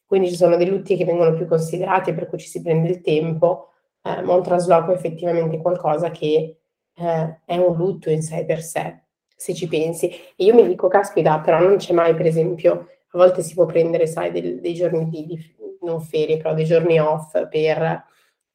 Quindi 0.05 0.29
ci 0.29 0.37
sono 0.37 0.57
dei 0.57 0.69
lutti 0.69 0.97
che 0.97 1.05
vengono 1.05 1.35
più 1.35 1.47
considerati, 1.47 2.12
per 2.12 2.29
cui 2.29 2.39
ci 2.39 2.49
si 2.49 2.61
prende 2.62 2.89
il 2.89 3.00
tempo, 3.00 3.69
eh, 4.03 4.23
ma 4.23 4.35
un 4.35 4.43
trasloco 4.43 4.93
è 4.93 4.95
effettivamente 4.95 5.59
qualcosa 5.59 6.11
che 6.11 6.59
eh, 6.95 7.41
è 7.45 7.57
un 7.57 7.77
lutto 7.77 8.11
in 8.11 8.23
sé 8.23 8.45
per 8.45 8.62
sé, 8.62 9.05
se 9.35 9.55
ci 9.55 9.69
pensi. 9.69 10.09
E 10.09 10.45
io 10.45 10.55
mi 10.55 10.67
dico, 10.67 10.89
caspita, 10.89 11.41
però 11.41 11.61
non 11.61 11.77
c'è 11.77 11.93
mai, 11.93 12.15
per 12.15 12.27
esempio, 12.27 12.89
a 13.12 13.19
volte 13.19 13.43
si 13.43 13.55
può 13.55 13.67
prendere, 13.67 14.07
sai, 14.07 14.31
del, 14.33 14.61
dei 14.61 14.75
giorni 14.75 15.09
di, 15.09 15.27
di, 15.27 15.55
non 15.83 16.00
ferie, 16.00 16.37
però 16.37 16.55
dei 16.55 16.65
giorni 16.65 16.99
off 16.99 17.33
per 17.49 18.05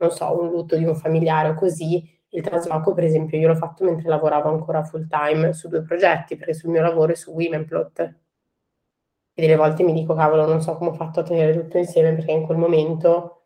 non 0.07 0.15
so, 0.15 0.39
un 0.39 0.49
lutto 0.49 0.75
di 0.77 0.85
un 0.85 0.95
familiare 0.95 1.49
o 1.49 1.53
così, 1.53 2.03
il 2.29 2.41
trasloco, 2.41 2.93
per 2.93 3.03
esempio, 3.05 3.37
io 3.37 3.47
l'ho 3.47 3.55
fatto 3.55 3.83
mentre 3.83 4.09
lavoravo 4.09 4.49
ancora 4.49 4.83
full 4.83 5.07
time 5.07 5.53
su 5.53 5.67
due 5.69 5.83
progetti, 5.83 6.35
perché 6.35 6.53
sul 6.53 6.69
mio 6.69 6.81
lavoro 6.81 7.11
è 7.11 7.15
su 7.15 7.31
Womenplot. 7.31 7.99
E 9.37 9.41
delle 9.41 9.55
volte 9.55 9.83
mi 9.83 9.93
dico, 9.93 10.13
cavolo, 10.13 10.45
non 10.45 10.61
so 10.61 10.75
come 10.77 10.91
ho 10.91 10.93
fatto 10.93 11.19
a 11.19 11.23
tenere 11.23 11.53
tutto 11.53 11.77
insieme, 11.77 12.13
perché 12.13 12.31
in 12.31 12.45
quel 12.45 12.57
momento 12.57 13.43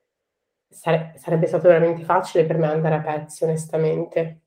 sare- 0.67 1.13
sarebbe 1.17 1.47
stato 1.47 1.67
veramente 1.67 2.03
facile 2.03 2.45
per 2.45 2.57
me 2.57 2.67
andare 2.67 2.95
a 2.95 3.01
pezzi, 3.01 3.43
onestamente. 3.43 4.41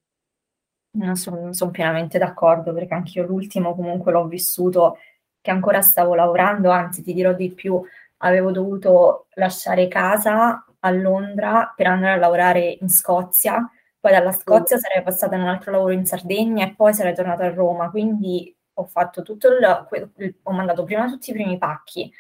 No, 0.95 1.15
sono 1.15 1.53
son 1.53 1.71
pienamente 1.71 2.19
d'accordo, 2.19 2.73
perché 2.73 2.95
anche 2.95 3.19
io 3.19 3.27
l'ultimo 3.27 3.75
comunque 3.75 4.13
l'ho 4.13 4.27
vissuto, 4.27 4.99
che 5.41 5.51
ancora 5.51 5.81
stavo 5.81 6.15
lavorando, 6.15 6.71
anzi 6.71 7.03
ti 7.03 7.13
dirò 7.15 7.33
di 7.33 7.51
più, 7.51 7.83
avevo 8.19 8.51
dovuto 8.53 9.27
lasciare 9.35 9.89
casa 9.89 10.65
a 10.85 10.91
Londra 10.91 11.73
per 11.77 11.87
andare 11.87 12.15
a 12.15 12.17
lavorare 12.17 12.79
in 12.81 12.89
Scozia, 12.89 13.69
poi 13.99 14.13
dalla 14.13 14.33
Scozia 14.33 14.79
sarei 14.79 15.03
passata 15.03 15.37
in 15.37 15.43
un 15.43 15.49
altro 15.49 15.71
lavoro 15.71 15.93
in 15.93 16.07
Sardegna 16.07 16.65
e 16.67 16.75
poi 16.75 16.93
sarei 16.95 17.15
tornata 17.15 17.45
a 17.45 17.53
Roma, 17.53 17.91
quindi 17.91 18.55
ho 18.75 18.85
fatto 18.85 19.23
tutto 19.23 19.49
il, 19.49 20.39
ho 20.43 20.53
mandato 20.53 20.85
prima 20.85 21.07
tutti 21.07 21.31
i 21.31 21.35
primi 21.35 21.59
pacchi, 21.59 22.13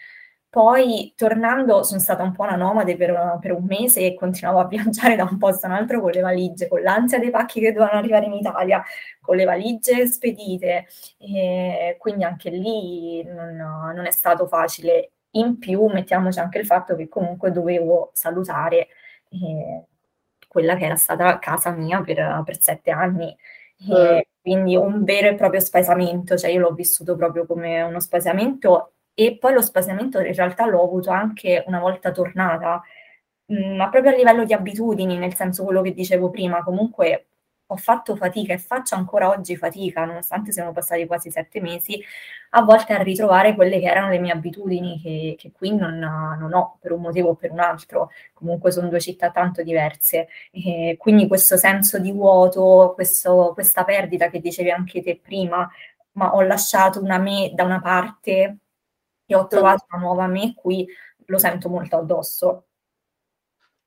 poi 0.49 1.13
tornando 1.17 1.83
sono 1.83 1.99
stata 1.99 2.23
un 2.23 2.33
po' 2.33 2.43
una 2.43 2.57
nomade 2.57 2.97
per, 2.97 3.39
per, 3.41 3.53
un 3.53 3.65
mese 3.65 4.05
e 4.07 4.15
continuavo 4.15 4.61
a 4.61 4.67
viaggiare 4.69 5.17
da 5.17 5.25
un 5.25 5.39
posto 5.39 5.67
a 5.67 5.71
un 5.71 5.77
altro 5.77 6.01
con 6.01 6.11
le 6.11 6.21
valigie, 6.21 6.69
con 6.69 6.83
l'ansia 6.83 7.19
dei 7.19 7.31
pacchi 7.31 7.59
che 7.61 7.73
dovevano 7.73 7.99
arrivare 7.99 8.27
in 8.27 8.35
Italia, 8.35 8.85
con 9.21 9.37
le 9.37 9.45
valigie 9.45 10.07
spedite, 10.07 10.87
e 11.19 11.97
quindi 11.99 12.25
anche 12.25 12.51
lì 12.51 13.25
non, 13.25 13.57
non 13.57 14.07
è 14.07 14.11
stato 14.11 14.47
facile 14.47 15.13
in 15.33 15.59
più 15.59 15.87
mettiamoci 15.87 16.39
anche 16.39 16.59
il 16.59 16.67
fatto 16.67 16.97
che 16.97 17.09
comunque 17.09 17.51
dovevo 17.53 18.11
salutare 18.13 18.89
eh, 19.29 19.85
quella 20.49 20.77
che 20.77 20.85
era 20.85 20.97
stata 20.97 21.39
casa 21.39 21.71
mia 21.71 22.03
per, 22.03 22.43
per 22.45 22.61
sette 22.61 22.91
anni. 22.91 23.35
Mm. 23.91 24.19
Quindi 24.41 24.77
un 24.77 25.05
vero 25.05 25.29
e 25.29 25.35
proprio 25.35 25.61
spaesamento, 25.61 26.37
cioè 26.37 26.51
io 26.51 26.61
l'ho 26.61 26.75
vissuto 26.75 27.17
proprio 27.17 27.47
come 27.47 27.81
uno 27.83 28.01
spaesamento 28.01 28.95
e 29.15 29.37
poi 29.39 29.53
lo 29.55 29.63
spaesamento 29.63 30.21
in 30.21 30.35
realtà 30.35 30.67
l'ho 30.67 30.83
avuto 30.83 31.11
anche 31.11 31.63
una 31.67 31.79
volta 31.81 32.11
tornata, 32.13 32.83
mm, 33.53 33.77
ma 33.77 33.89
proprio 33.89 34.13
a 34.13 34.17
livello 34.17 34.45
di 34.45 34.53
abitudini, 34.53 35.17
nel 35.17 35.35
senso 35.35 35.65
quello 35.65 35.83
che 35.83 35.95
dicevo 35.95 36.31
prima, 36.31 36.63
comunque 36.63 37.27
ho 37.73 37.77
fatto 37.77 38.17
fatica 38.17 38.53
e 38.53 38.59
faccio 38.59 38.95
ancora 38.95 39.29
oggi 39.29 39.57
fatica, 39.57 40.05
nonostante 40.05 40.53
siano 40.53 40.73
passati 40.73 41.07
quasi 41.07 41.31
sette 41.31 41.61
mesi, 41.61 42.03
a 42.51 42.63
volte 42.63 42.93
a 42.93 43.03
ritrovare 43.03 43.55
quelle 43.55 43.81
che 43.81 43.87
erano 43.87 44.11
le 44.11 44.19
mie 44.19 44.33
abitudini 44.33 45.01
che, 45.03 45.35
che 45.39 45.53
qui 45.53 45.75
non, 45.75 45.99
non, 45.99 46.53
ho 46.53 46.77
per 46.81 46.93
un 46.93 47.01
motivo 47.01 47.31
o 47.31 47.35
per 47.35 47.51
un 47.51 47.61
altro. 47.61 48.11
Comunque 48.35 48.71
sono 48.71 48.89
due 48.89 49.01
città 49.01 49.31
tanto 49.31 49.63
diverse. 49.63 50.29
E 50.51 50.97
quindi 50.99 51.27
questo 51.29 51.57
senso 51.57 51.99
di 51.99 52.13
vuoto, 52.13 52.93
questo, 52.95 53.53
questa 53.55 53.85
perdita 53.85 54.29
che 54.29 54.41
dicevi 54.41 54.71
anche 54.71 55.03
te 55.03 55.19
prima, 55.23 55.69
ma 56.13 56.35
ho 56.35 56.43
lasciato 56.43 57.01
una 57.01 57.19
me 57.19 57.53
da 57.55 57.65
una 57.65 57.81
parte 57.81 58.57
e 59.25 59.35
ho 59.35 59.47
trovato 59.47 59.87
una 59.91 60.03
nuova 60.03 60.27
me 60.27 60.55
qui, 60.55 60.87
lo 61.27 61.39
sento 61.39 61.71
molto 61.71 61.97
addosso. 61.97 62.65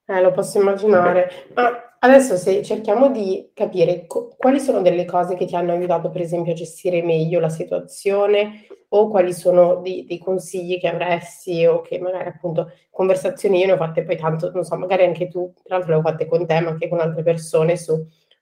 Eh, 0.05 0.21
lo 0.21 0.31
posso 0.31 0.59
immaginare. 0.59 1.49
Ma 1.53 1.94
adesso 2.05 2.37
se 2.37 2.63
cerchiamo 2.63 3.09
di 3.09 3.51
capire 3.53 4.05
co- 4.07 4.35
quali 4.37 4.59
sono 4.59 4.81
delle 4.81 5.05
cose 5.05 5.35
che 5.35 5.45
ti 5.45 5.55
hanno 5.55 5.71
aiutato, 5.73 6.09
per 6.09 6.21
esempio, 6.21 6.51
a 6.53 6.55
gestire 6.55 7.01
meglio 7.01 7.39
la 7.39 7.49
situazione 7.49 8.67
o 8.89 9.09
quali 9.09 9.33
sono 9.33 9.81
dei, 9.81 10.05
dei 10.05 10.19
consigli 10.19 10.79
che 10.79 10.87
avresti 10.87 11.65
o 11.65 11.81
che 11.81 11.99
magari 11.99 12.29
appunto 12.29 12.71
conversazioni 12.89 13.59
io 13.59 13.65
ne 13.67 13.71
ho 13.73 13.77
fatte 13.77 14.03
poi 14.03 14.17
tanto, 14.17 14.51
non 14.51 14.63
so, 14.63 14.77
magari 14.77 15.03
anche 15.03 15.27
tu, 15.27 15.53
tra 15.63 15.77
l'altro 15.77 15.93
le 15.93 15.99
ho 15.99 16.01
fatte 16.01 16.27
con 16.27 16.45
te, 16.45 16.59
ma 16.61 16.69
anche 16.71 16.87
con 16.87 16.99
altre 16.99 17.23
persone 17.23 17.77
su, 17.77 17.93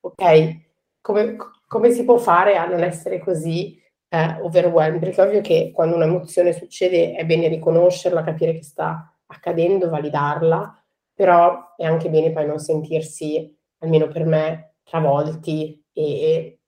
ok, 0.02 0.58
come, 1.02 1.36
come 1.68 1.92
si 1.92 2.04
può 2.04 2.18
fare 2.18 2.56
a 2.58 2.66
non 2.66 2.84
essere 2.84 3.20
così 3.20 3.82
eh, 4.10 4.38
overwhelmed? 4.42 5.00
Perché 5.00 5.22
ovvio 5.22 5.42
che 5.42 5.72
quando 5.74 5.96
un'emozione 5.96 6.54
succede 6.54 7.14
è 7.14 7.26
bene 7.26 7.48
riconoscerla, 7.48 8.24
capire 8.24 8.54
che 8.54 8.64
sta 8.64 9.14
accadendo, 9.26 9.90
validarla 9.90 10.83
però 11.24 11.74
è 11.78 11.86
anche 11.86 12.10
bene 12.10 12.34
poi 12.34 12.46
non 12.46 12.60
sentirsi, 12.60 13.56
almeno 13.80 14.10
per 14.10 14.26
me, 14.26 14.74
travolti 14.84 15.82
e, 15.94 16.60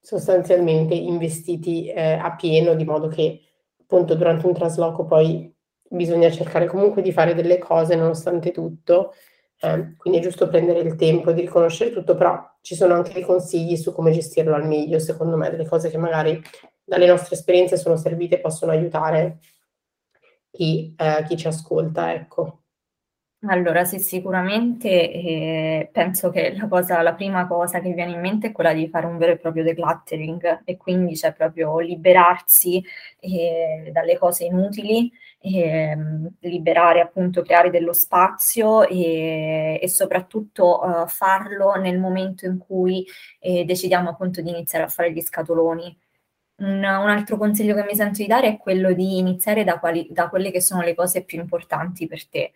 sostanzialmente 0.00 0.94
investiti 0.94 1.86
eh, 1.88 2.12
a 2.12 2.34
pieno, 2.34 2.74
di 2.74 2.84
modo 2.84 3.08
che 3.08 3.40
appunto 3.80 4.14
durante 4.14 4.46
un 4.46 4.52
trasloco 4.52 5.06
poi 5.06 5.50
bisogna 5.88 6.30
cercare 6.30 6.66
comunque 6.66 7.00
di 7.00 7.10
fare 7.12 7.34
delle 7.34 7.56
cose 7.58 7.94
nonostante 7.96 8.50
tutto, 8.50 9.12
Eh, 9.64 9.94
quindi 9.96 10.18
è 10.18 10.22
giusto 10.22 10.48
prendere 10.48 10.80
il 10.80 10.96
tempo 10.96 11.32
di 11.32 11.40
riconoscere 11.42 11.90
tutto, 11.92 12.16
però 12.16 12.36
ci 12.62 12.74
sono 12.74 12.94
anche 12.94 13.12
dei 13.12 13.22
consigli 13.22 13.76
su 13.76 13.92
come 13.92 14.10
gestirlo 14.10 14.54
al 14.56 14.66
meglio, 14.66 14.98
secondo 14.98 15.36
me, 15.36 15.50
delle 15.50 15.66
cose 15.68 15.88
che 15.88 15.98
magari 15.98 16.40
dalle 16.84 17.06
nostre 17.06 17.36
esperienze 17.36 17.76
sono 17.76 17.96
servite 17.96 18.36
e 18.36 18.40
possono 18.40 18.72
aiutare 18.72 19.38
chi, 20.50 20.94
eh, 20.96 21.24
chi 21.26 21.36
ci 21.36 21.46
ascolta, 21.48 22.12
ecco. 22.14 22.61
Allora, 23.46 23.84
sì, 23.84 23.98
sicuramente 23.98 24.88
eh, 24.88 25.88
penso 25.92 26.30
che 26.30 26.54
la 26.56 26.68
cosa, 26.68 27.02
la 27.02 27.12
prima 27.14 27.48
cosa 27.48 27.80
che 27.80 27.92
viene 27.92 28.12
in 28.12 28.20
mente 28.20 28.48
è 28.48 28.52
quella 28.52 28.72
di 28.72 28.88
fare 28.88 29.06
un 29.06 29.18
vero 29.18 29.32
e 29.32 29.36
proprio 29.38 29.64
decluttering 29.64 30.60
e 30.64 30.76
quindi 30.76 31.14
c'è 31.14 31.32
proprio 31.32 31.80
liberarsi 31.80 32.80
eh, 33.18 33.90
dalle 33.92 34.16
cose 34.16 34.44
inutili, 34.44 35.10
eh, 35.40 35.96
liberare 36.38 37.00
appunto, 37.00 37.42
creare 37.42 37.70
dello 37.70 37.92
spazio 37.92 38.86
e, 38.86 39.76
e 39.82 39.88
soprattutto 39.88 41.02
eh, 41.04 41.08
farlo 41.08 41.74
nel 41.74 41.98
momento 41.98 42.46
in 42.46 42.58
cui 42.58 43.04
eh, 43.40 43.64
decidiamo 43.64 44.08
appunto 44.10 44.40
di 44.40 44.50
iniziare 44.50 44.84
a 44.84 44.88
fare 44.88 45.12
gli 45.12 45.20
scatoloni. 45.20 45.98
Un, 46.58 46.84
altro 46.84 47.36
consiglio 47.36 47.74
che 47.74 47.82
mi 47.82 47.96
sento 47.96 48.18
di 48.22 48.28
dare 48.28 48.46
è 48.46 48.56
quello 48.56 48.92
di 48.92 49.18
iniziare 49.18 49.64
da, 49.64 49.80
quali, 49.80 50.06
da 50.10 50.28
quelle 50.28 50.52
che 50.52 50.60
sono 50.60 50.82
le 50.82 50.94
cose 50.94 51.24
più 51.24 51.40
importanti 51.40 52.06
per 52.06 52.28
te 52.28 52.52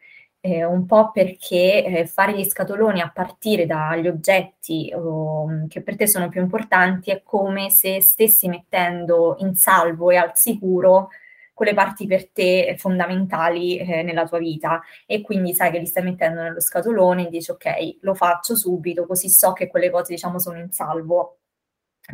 eh, 0.46 0.64
un 0.64 0.86
po' 0.86 1.10
perché 1.10 1.84
eh, 1.84 2.06
fare 2.06 2.32
gli 2.34 2.44
scatoloni 2.44 3.00
a 3.00 3.10
partire 3.12 3.66
dagli 3.66 4.06
oggetti 4.06 4.92
oh, 4.94 5.66
che 5.68 5.82
per 5.82 5.96
te 5.96 6.06
sono 6.06 6.28
più 6.28 6.40
importanti 6.40 7.10
è 7.10 7.22
come 7.24 7.70
se 7.70 8.00
stessi 8.00 8.48
mettendo 8.48 9.36
in 9.40 9.56
salvo 9.56 10.10
e 10.10 10.16
al 10.16 10.36
sicuro 10.36 11.08
quelle 11.52 11.74
parti 11.74 12.06
per 12.06 12.28
te 12.30 12.76
fondamentali 12.78 13.78
eh, 13.78 14.02
nella 14.02 14.26
tua 14.26 14.38
vita 14.38 14.82
e 15.06 15.22
quindi 15.22 15.54
sai 15.54 15.70
che 15.70 15.78
li 15.78 15.86
stai 15.86 16.04
mettendo 16.04 16.42
nello 16.42 16.60
scatolone 16.60 17.26
e 17.26 17.30
dici 17.30 17.50
ok, 17.50 17.96
lo 18.00 18.14
faccio 18.14 18.54
subito 18.56 19.06
così 19.06 19.28
so 19.30 19.52
che 19.52 19.66
quelle 19.66 19.90
cose 19.90 20.12
diciamo 20.12 20.38
sono 20.38 20.58
in 20.58 20.70
salvo. 20.70 21.38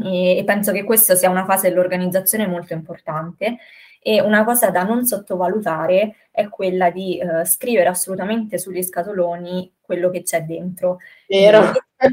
E, 0.03 0.39
e 0.39 0.45
penso 0.45 0.73
che 0.73 0.85
questa 0.85 1.15
sia 1.17 1.29
una 1.29 1.45
fase 1.45 1.69
dell'organizzazione 1.69 2.47
molto 2.47 2.73
importante 2.73 3.59
e 4.03 4.21
una 4.21 4.45
cosa 4.45 4.71
da 4.71 4.83
non 4.83 5.07
sottovalutare 5.07 6.29
è 6.33 6.49
quella 6.49 6.91
di 6.91 7.21
uh, 7.23 7.45
scrivere 7.45 7.89
assolutamente 7.89 8.59
sugli 8.59 8.83
scatoloni 8.83 9.75
quello 9.81 10.11
che 10.11 10.23
c'è 10.23 10.43
dentro. 10.43 10.99
E, 11.27 11.47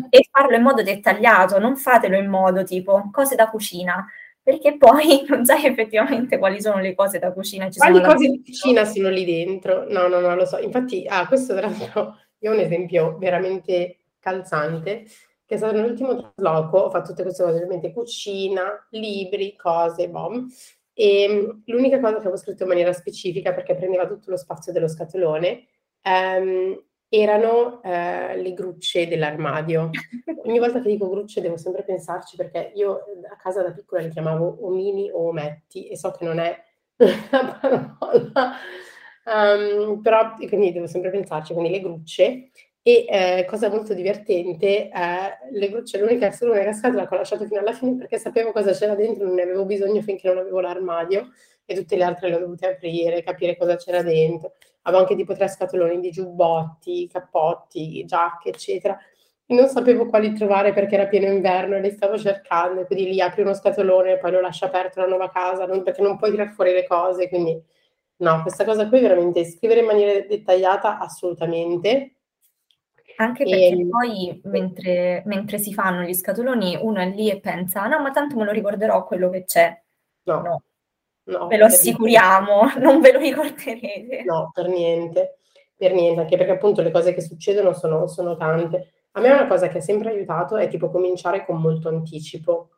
e 0.09 0.27
farlo 0.29 0.55
in 0.55 0.61
modo 0.61 0.83
dettagliato, 0.83 1.57
non 1.57 1.77
fatelo 1.77 2.15
in 2.15 2.27
modo 2.27 2.63
tipo 2.63 3.09
cose 3.11 3.35
da 3.35 3.49
cucina, 3.49 4.05
perché 4.41 4.77
poi 4.77 5.25
non 5.29 5.45
sai 5.45 5.65
effettivamente 5.65 6.37
quali 6.37 6.61
sono 6.61 6.79
le 6.79 6.93
cose 6.93 7.17
da 7.17 7.31
cucina. 7.31 7.69
Ci 7.69 7.79
quali 7.79 8.01
cose 8.01 8.27
di 8.27 8.43
cucina 8.43 8.85
sono 8.85 9.09
lì 9.09 9.25
dentro? 9.25 9.85
No, 9.89 10.07
no, 10.07 10.19
no, 10.19 10.35
lo 10.35 10.45
so. 10.45 10.59
Infatti, 10.59 11.05
ah, 11.07 11.27
questo 11.27 11.55
tra 11.55 11.67
l'altro, 11.67 12.01
ho 12.41 12.51
un 12.51 12.59
esempio 12.59 13.17
veramente 13.17 13.97
calzante, 14.19 15.05
che 15.45 15.55
è 15.55 15.57
stato 15.57 15.75
nell'ultimo 15.75 16.15
trasloco, 16.15 16.77
ho 16.77 16.89
fatto 16.91 17.09
tutte 17.09 17.23
queste 17.23 17.43
cose, 17.43 17.55
ovviamente 17.55 17.91
cucina, 17.91 18.87
libri, 18.91 19.55
cose, 19.55 20.07
bom. 20.07 20.47
E 20.99 21.21
ehm, 21.23 21.61
l'unica 21.67 22.01
cosa 22.01 22.15
che 22.15 22.19
avevo 22.23 22.35
scritto 22.35 22.63
in 22.63 22.67
maniera 22.67 22.91
specifica, 22.91 23.53
perché 23.53 23.73
prendeva 23.73 24.05
tutto 24.05 24.31
lo 24.31 24.35
spazio 24.35 24.73
dello 24.73 24.89
scatolone, 24.89 25.65
ehm, 26.01 26.83
erano 27.07 27.81
eh, 27.81 28.35
le 28.35 28.53
grucce 28.53 29.07
dell'armadio. 29.07 29.91
Ogni 30.43 30.59
volta 30.59 30.81
che 30.81 30.89
dico 30.89 31.09
grucce 31.09 31.39
devo 31.39 31.55
sempre 31.55 31.83
pensarci 31.83 32.35
perché 32.35 32.73
io 32.75 32.99
a 33.31 33.37
casa 33.37 33.63
da 33.63 33.71
piccola 33.71 34.01
li 34.01 34.09
chiamavo 34.09 34.65
omini 34.65 35.09
o 35.09 35.29
ometti 35.29 35.87
e 35.87 35.95
so 35.95 36.11
che 36.11 36.25
non 36.25 36.37
è 36.37 36.61
la 36.97 37.57
parola, 37.61 38.55
um, 39.23 40.01
però 40.01 40.33
quindi 40.35 40.73
devo 40.73 40.87
sempre 40.87 41.11
pensarci, 41.11 41.53
quindi 41.53 41.71
le 41.71 41.79
grucce 41.79 42.49
e 42.81 43.05
eh, 43.09 43.45
cosa 43.45 43.69
molto 43.69 43.93
divertente, 43.93 44.89
eh, 44.89 44.91
le 45.51 45.69
grucce, 45.69 45.99
l'unica, 45.99 46.33
l'unica 46.41 46.71
scatola 46.71 47.07
che 47.07 47.13
ho 47.13 47.17
lasciato 47.17 47.45
fino 47.45 47.59
alla 47.59 47.73
fine 47.73 47.95
perché 47.97 48.17
sapevo 48.17 48.51
cosa 48.51 48.71
c'era 48.71 48.95
dentro, 48.95 49.25
non 49.25 49.35
ne 49.35 49.41
avevo 49.41 49.65
bisogno 49.65 50.01
finché 50.01 50.27
non 50.27 50.37
avevo 50.37 50.59
l'armadio 50.61 51.29
e 51.65 51.75
tutte 51.75 51.97
le 51.97 52.03
altre 52.03 52.29
le 52.29 52.35
ho 52.35 52.39
dovute 52.39 52.67
aprire, 52.67 53.21
capire 53.21 53.57
cosa 53.57 53.75
c'era 53.75 54.01
dentro. 54.01 54.53
Avevo 54.83 55.03
anche 55.03 55.15
tipo 55.15 55.35
tre 55.35 55.47
scatoloni 55.47 55.99
di 55.99 56.09
giubbotti, 56.09 57.07
cappotti, 57.07 58.03
giacche, 58.05 58.49
eccetera. 58.49 58.97
E 59.45 59.53
non 59.53 59.67
sapevo 59.67 60.07
quali 60.07 60.33
trovare 60.33 60.73
perché 60.73 60.95
era 60.95 61.07
pieno 61.07 61.27
inverno 61.27 61.75
e 61.75 61.81
li 61.81 61.91
stavo 61.91 62.17
cercando, 62.17 62.85
quindi 62.85 63.09
lì 63.09 63.21
apri 63.21 63.41
uno 63.41 63.53
scatolone 63.53 64.13
e 64.13 64.17
poi 64.17 64.31
lo 64.31 64.41
lasci 64.41 64.63
aperto 64.63 64.99
la 64.99 65.07
nuova 65.07 65.29
casa, 65.29 65.65
non, 65.65 65.83
perché 65.83 66.01
non 66.01 66.17
puoi 66.17 66.31
tirare 66.31 66.51
fuori 66.51 66.71
le 66.71 66.87
cose, 66.87 67.27
quindi 67.29 67.61
no, 68.17 68.41
questa 68.41 68.63
cosa 68.63 68.87
qui 68.87 68.99
veramente 68.99 69.45
scrivere 69.45 69.81
in 69.81 69.85
maniera 69.87 70.19
dettagliata 70.25 70.97
assolutamente 70.99 72.18
anche 73.19 73.43
perché 73.43 73.67
e... 73.67 73.87
poi 73.87 74.41
mentre, 74.45 75.23
mentre, 75.25 75.59
si 75.59 75.73
fanno 75.73 76.03
gli 76.03 76.13
scatoloni 76.13 76.77
uno 76.81 77.01
è 77.01 77.09
lì 77.09 77.29
e 77.29 77.39
pensa, 77.39 77.85
no, 77.87 77.99
ma 77.99 78.11
tanto 78.11 78.37
me 78.37 78.45
lo 78.45 78.51
ricorderò 78.51 79.05
quello 79.05 79.29
che 79.29 79.43
c'è. 79.43 79.81
No. 80.23 80.41
no. 80.41 80.63
no 81.25 81.47
ve 81.47 81.57
lo 81.57 81.65
assicuriamo, 81.65 82.61
niente. 82.63 82.79
non 82.83 83.01
ve 83.01 83.11
lo 83.11 83.19
ricorderete. 83.19 84.23
No, 84.25 84.51
per 84.53 84.67
niente, 84.67 85.39
per 85.75 85.93
niente, 85.93 86.21
anche 86.21 86.37
perché 86.37 86.53
appunto 86.53 86.81
le 86.81 86.91
cose 86.91 87.13
che 87.13 87.21
succedono 87.21 87.73
sono, 87.73 88.07
sono 88.07 88.37
tante. 88.37 88.93
A 89.11 89.21
me 89.21 89.31
una 89.31 89.47
cosa 89.47 89.67
che 89.67 89.79
ha 89.79 89.81
sempre 89.81 90.11
aiutato 90.11 90.55
è 90.55 90.69
tipo 90.69 90.89
cominciare 90.89 91.45
con 91.45 91.59
molto 91.59 91.89
anticipo. 91.89 92.69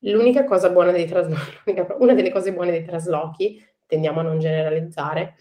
L'unica 0.00 0.44
cosa 0.44 0.68
buona 0.68 0.92
dei 0.92 1.06
traslochi, 1.06 1.62
una 1.98 2.12
delle 2.12 2.30
cose 2.30 2.52
buone 2.52 2.72
dei 2.72 2.84
traslochi, 2.84 3.64
tendiamo 3.86 4.20
a 4.20 4.24
non 4.24 4.38
generalizzare, 4.38 5.36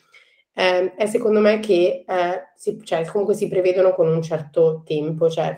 eh, 0.59 0.95
è 0.95 1.05
secondo 1.05 1.39
me 1.39 1.59
che 1.59 2.03
eh, 2.07 2.51
si, 2.55 2.81
cioè, 2.83 3.05
comunque 3.05 3.35
si 3.35 3.47
prevedono 3.47 3.93
con 3.93 4.07
un 4.07 4.23
certo 4.23 4.81
tempo, 4.83 5.29
cioè 5.29 5.55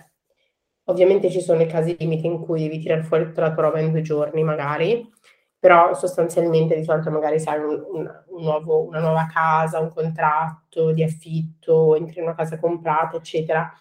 ovviamente 0.86 1.32
ci 1.32 1.40
sono 1.40 1.62
i 1.62 1.68
casi 1.68 1.96
limite 1.98 2.28
in 2.28 2.42
cui 2.42 2.64
devi 2.64 2.80
tirare 2.80 3.04
fuori 3.04 3.24
tutta 3.28 3.42
la 3.42 3.54
tua 3.54 3.64
roba 3.64 3.80
in 3.80 3.92
due 3.92 4.02
giorni 4.02 4.44
magari, 4.44 5.10
però 5.58 5.94
sostanzialmente 5.94 6.76
di 6.76 6.84
solito 6.84 7.12
magari 7.12 7.40
sai 7.40 7.60
un, 7.60 7.82
un, 7.94 8.24
un 8.28 8.44
nuovo, 8.44 8.84
una 8.86 9.00
nuova 9.00 9.26
casa, 9.32 9.80
un 9.80 9.94
contratto 9.94 10.92
di 10.92 11.02
affitto, 11.04 11.96
entri 11.96 12.18
in 12.20 12.26
una 12.26 12.36
casa 12.36 12.60
comprata, 12.60 13.16
eccetera, 13.16 13.72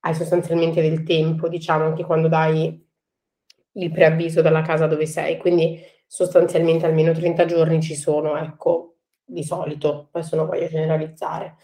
hai 0.00 0.14
sostanzialmente 0.14 0.80
del 0.80 1.02
tempo, 1.02 1.48
diciamo, 1.48 1.84
anche 1.84 2.04
quando 2.04 2.28
dai 2.28 2.86
il 3.72 3.90
preavviso 3.90 4.40
dalla 4.40 4.62
casa 4.62 4.86
dove 4.86 5.04
sei, 5.04 5.36
quindi 5.36 5.78
sostanzialmente 6.06 6.86
almeno 6.86 7.12
30 7.12 7.44
giorni 7.44 7.82
ci 7.82 7.94
sono, 7.94 8.36
ecco, 8.38 8.87
di 9.28 9.44
solito, 9.44 10.08
adesso 10.12 10.36
non 10.36 10.46
voglio 10.46 10.66
generalizzare, 10.68 11.56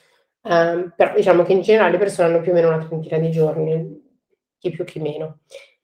um, 0.42 0.92
però 0.94 1.14
diciamo 1.14 1.42
che 1.42 1.52
in 1.52 1.62
generale 1.62 1.92
le 1.92 1.98
persone 1.98 2.28
hanno 2.28 2.40
più 2.40 2.52
o 2.52 2.54
meno 2.54 2.68
una 2.68 2.84
trentina 2.84 3.18
di 3.18 3.30
giorni, 3.30 4.02
chi 4.58 4.70
più 4.70 4.84
chi 4.84 5.00
meno. 5.00 5.40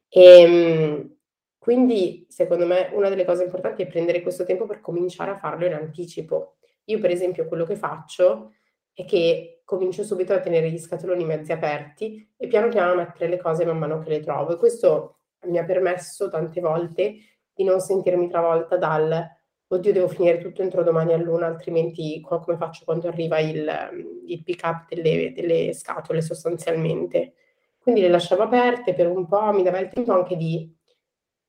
E, 0.08 0.44
um, 0.44 1.16
quindi 1.58 2.26
secondo 2.28 2.66
me 2.66 2.90
una 2.92 3.08
delle 3.08 3.24
cose 3.24 3.44
importanti 3.44 3.82
è 3.82 3.86
prendere 3.86 4.22
questo 4.22 4.44
tempo 4.44 4.66
per 4.66 4.80
cominciare 4.80 5.30
a 5.30 5.38
farlo 5.38 5.66
in 5.66 5.74
anticipo. 5.74 6.56
Io 6.84 6.98
per 6.98 7.10
esempio 7.10 7.46
quello 7.46 7.64
che 7.64 7.76
faccio 7.76 8.52
è 8.92 9.04
che 9.04 9.62
comincio 9.64 10.02
subito 10.02 10.32
a 10.32 10.40
tenere 10.40 10.70
gli 10.70 10.78
scatoloni 10.78 11.24
mezzi 11.24 11.52
aperti 11.52 12.32
e 12.36 12.46
piano 12.48 12.68
piano 12.68 12.92
a 12.92 12.96
mettere 12.96 13.28
le 13.28 13.38
cose 13.38 13.64
man 13.64 13.78
mano 13.78 14.00
che 14.00 14.08
le 14.08 14.20
trovo 14.20 14.52
e 14.52 14.56
questo 14.56 15.18
mi 15.44 15.58
ha 15.58 15.64
permesso 15.64 16.28
tante 16.28 16.60
volte 16.60 17.14
di 17.54 17.64
non 17.64 17.80
sentirmi 17.80 18.28
travolta 18.28 18.76
dal 18.76 19.24
oddio 19.72 19.92
devo 19.92 20.08
finire 20.08 20.38
tutto 20.38 20.62
entro 20.62 20.82
domani 20.82 21.12
all'una, 21.12 21.46
altrimenti 21.46 22.20
come 22.20 22.56
faccio 22.56 22.84
quando 22.84 23.06
arriva 23.06 23.38
il, 23.38 24.22
il 24.26 24.42
pick 24.42 24.64
up 24.64 24.92
delle, 24.92 25.32
delle, 25.32 25.72
scatole 25.72 26.22
sostanzialmente. 26.22 27.34
Quindi 27.78 28.00
le 28.00 28.08
lasciavo 28.08 28.42
aperte 28.42 28.94
per 28.94 29.06
un 29.06 29.26
po', 29.26 29.52
mi 29.52 29.62
dava 29.62 29.78
il 29.78 29.88
tempo 29.88 30.12
anche 30.12 30.36
di 30.36 30.76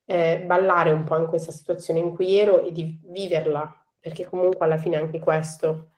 eh, 0.05 0.43
ballare 0.45 0.91
un 0.91 1.03
po' 1.03 1.17
in 1.17 1.25
questa 1.25 1.51
situazione 1.51 1.99
in 1.99 2.13
cui 2.13 2.37
ero 2.37 2.63
e 2.63 2.71
di 2.71 2.99
viverla, 3.03 3.83
perché 3.99 4.25
comunque 4.25 4.65
alla 4.65 4.77
fine 4.77 4.97
anche 4.97 5.19
questo 5.19 5.93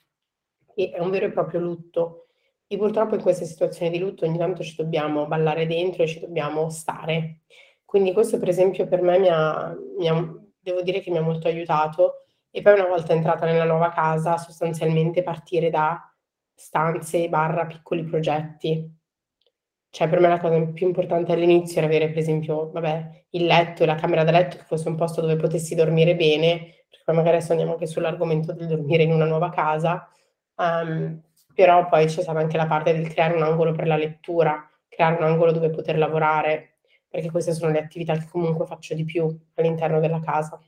è 0.75 0.99
un 0.99 1.09
vero 1.09 1.25
e 1.25 1.31
proprio 1.31 1.59
lutto. 1.59 2.27
E 2.67 2.77
purtroppo 2.77 3.15
in 3.15 3.21
queste 3.21 3.45
situazioni 3.45 3.91
di 3.91 3.99
lutto 3.99 4.25
ogni 4.25 4.37
tanto 4.37 4.63
ci 4.63 4.75
dobbiamo 4.77 5.27
ballare 5.27 5.67
dentro 5.67 6.03
e 6.03 6.07
ci 6.07 6.21
dobbiamo 6.21 6.69
stare. 6.69 7.41
Quindi 7.83 8.13
questo 8.13 8.39
per 8.39 8.47
esempio 8.47 8.87
per 8.87 9.01
me 9.01 9.19
mi 9.19 9.27
ha, 9.29 9.75
mi 9.97 10.07
ha 10.07 10.42
devo 10.63 10.81
dire 10.81 11.01
che 11.01 11.11
mi 11.11 11.17
ha 11.17 11.21
molto 11.21 11.47
aiutato. 11.47 12.25
E 12.49 12.61
poi 12.61 12.73
una 12.73 12.87
volta 12.87 13.13
entrata 13.13 13.45
nella 13.45 13.65
nuova 13.65 13.89
casa, 13.91 14.37
sostanzialmente 14.37 15.23
partire 15.23 15.69
da 15.69 15.99
stanze 16.55 17.27
barra 17.29 17.65
piccoli 17.65 18.03
progetti. 18.03 19.01
Cioè, 19.89 20.09
per 20.09 20.19
me 20.19 20.27
la 20.27 20.39
cosa 20.39 20.59
più 20.67 20.87
importante 20.87 21.33
all'inizio 21.33 21.77
era 21.77 21.85
avere, 21.87 22.09
per 22.09 22.17
esempio, 22.17 22.71
vabbè, 22.71 23.25
il 23.31 23.45
letto 23.45 23.83
e 23.83 23.85
la 23.85 23.95
camera 23.95 24.23
da 24.23 24.31
letto 24.31 24.57
che 24.57 24.63
fosse 24.63 24.87
un 24.87 24.95
posto 24.95 25.21
dove 25.21 25.35
potessi 25.35 25.75
dormire 25.75 26.15
bene, 26.15 26.57
perché 26.89 27.03
poi 27.05 27.15
magari 27.15 27.35
adesso 27.37 27.51
andiamo 27.51 27.73
anche 27.73 27.85
sull'argomento 27.85 28.53
del 28.53 28.67
dormire 28.67 29.03
in 29.03 29.11
una 29.11 29.25
nuova 29.25 29.49
casa, 29.49 30.09
um, 30.55 31.21
però 31.53 31.87
poi 31.87 32.05
c'è 32.05 32.21
stata 32.23 32.39
anche 32.39 32.57
la 32.57 32.65
parte 32.65 32.93
del 32.93 33.07
creare 33.07 33.35
un 33.35 33.43
angolo 33.43 33.71
per 33.71 33.85
la 33.85 33.95
lettura, 33.95 34.67
creare 34.87 35.17
un 35.17 35.23
angolo 35.23 35.51
dove 35.51 35.69
poter 35.69 35.97
lavorare, 35.97 36.72
perché 37.13 37.29
queste 37.29 37.53
sono 37.53 37.71
le 37.71 37.77
attività 37.77 38.17
che 38.17 38.27
comunque 38.27 38.65
faccio 38.65 38.95
di 38.95 39.05
più 39.05 39.23
all'interno 39.53 39.99
della 39.99 40.19
casa. 40.19 40.59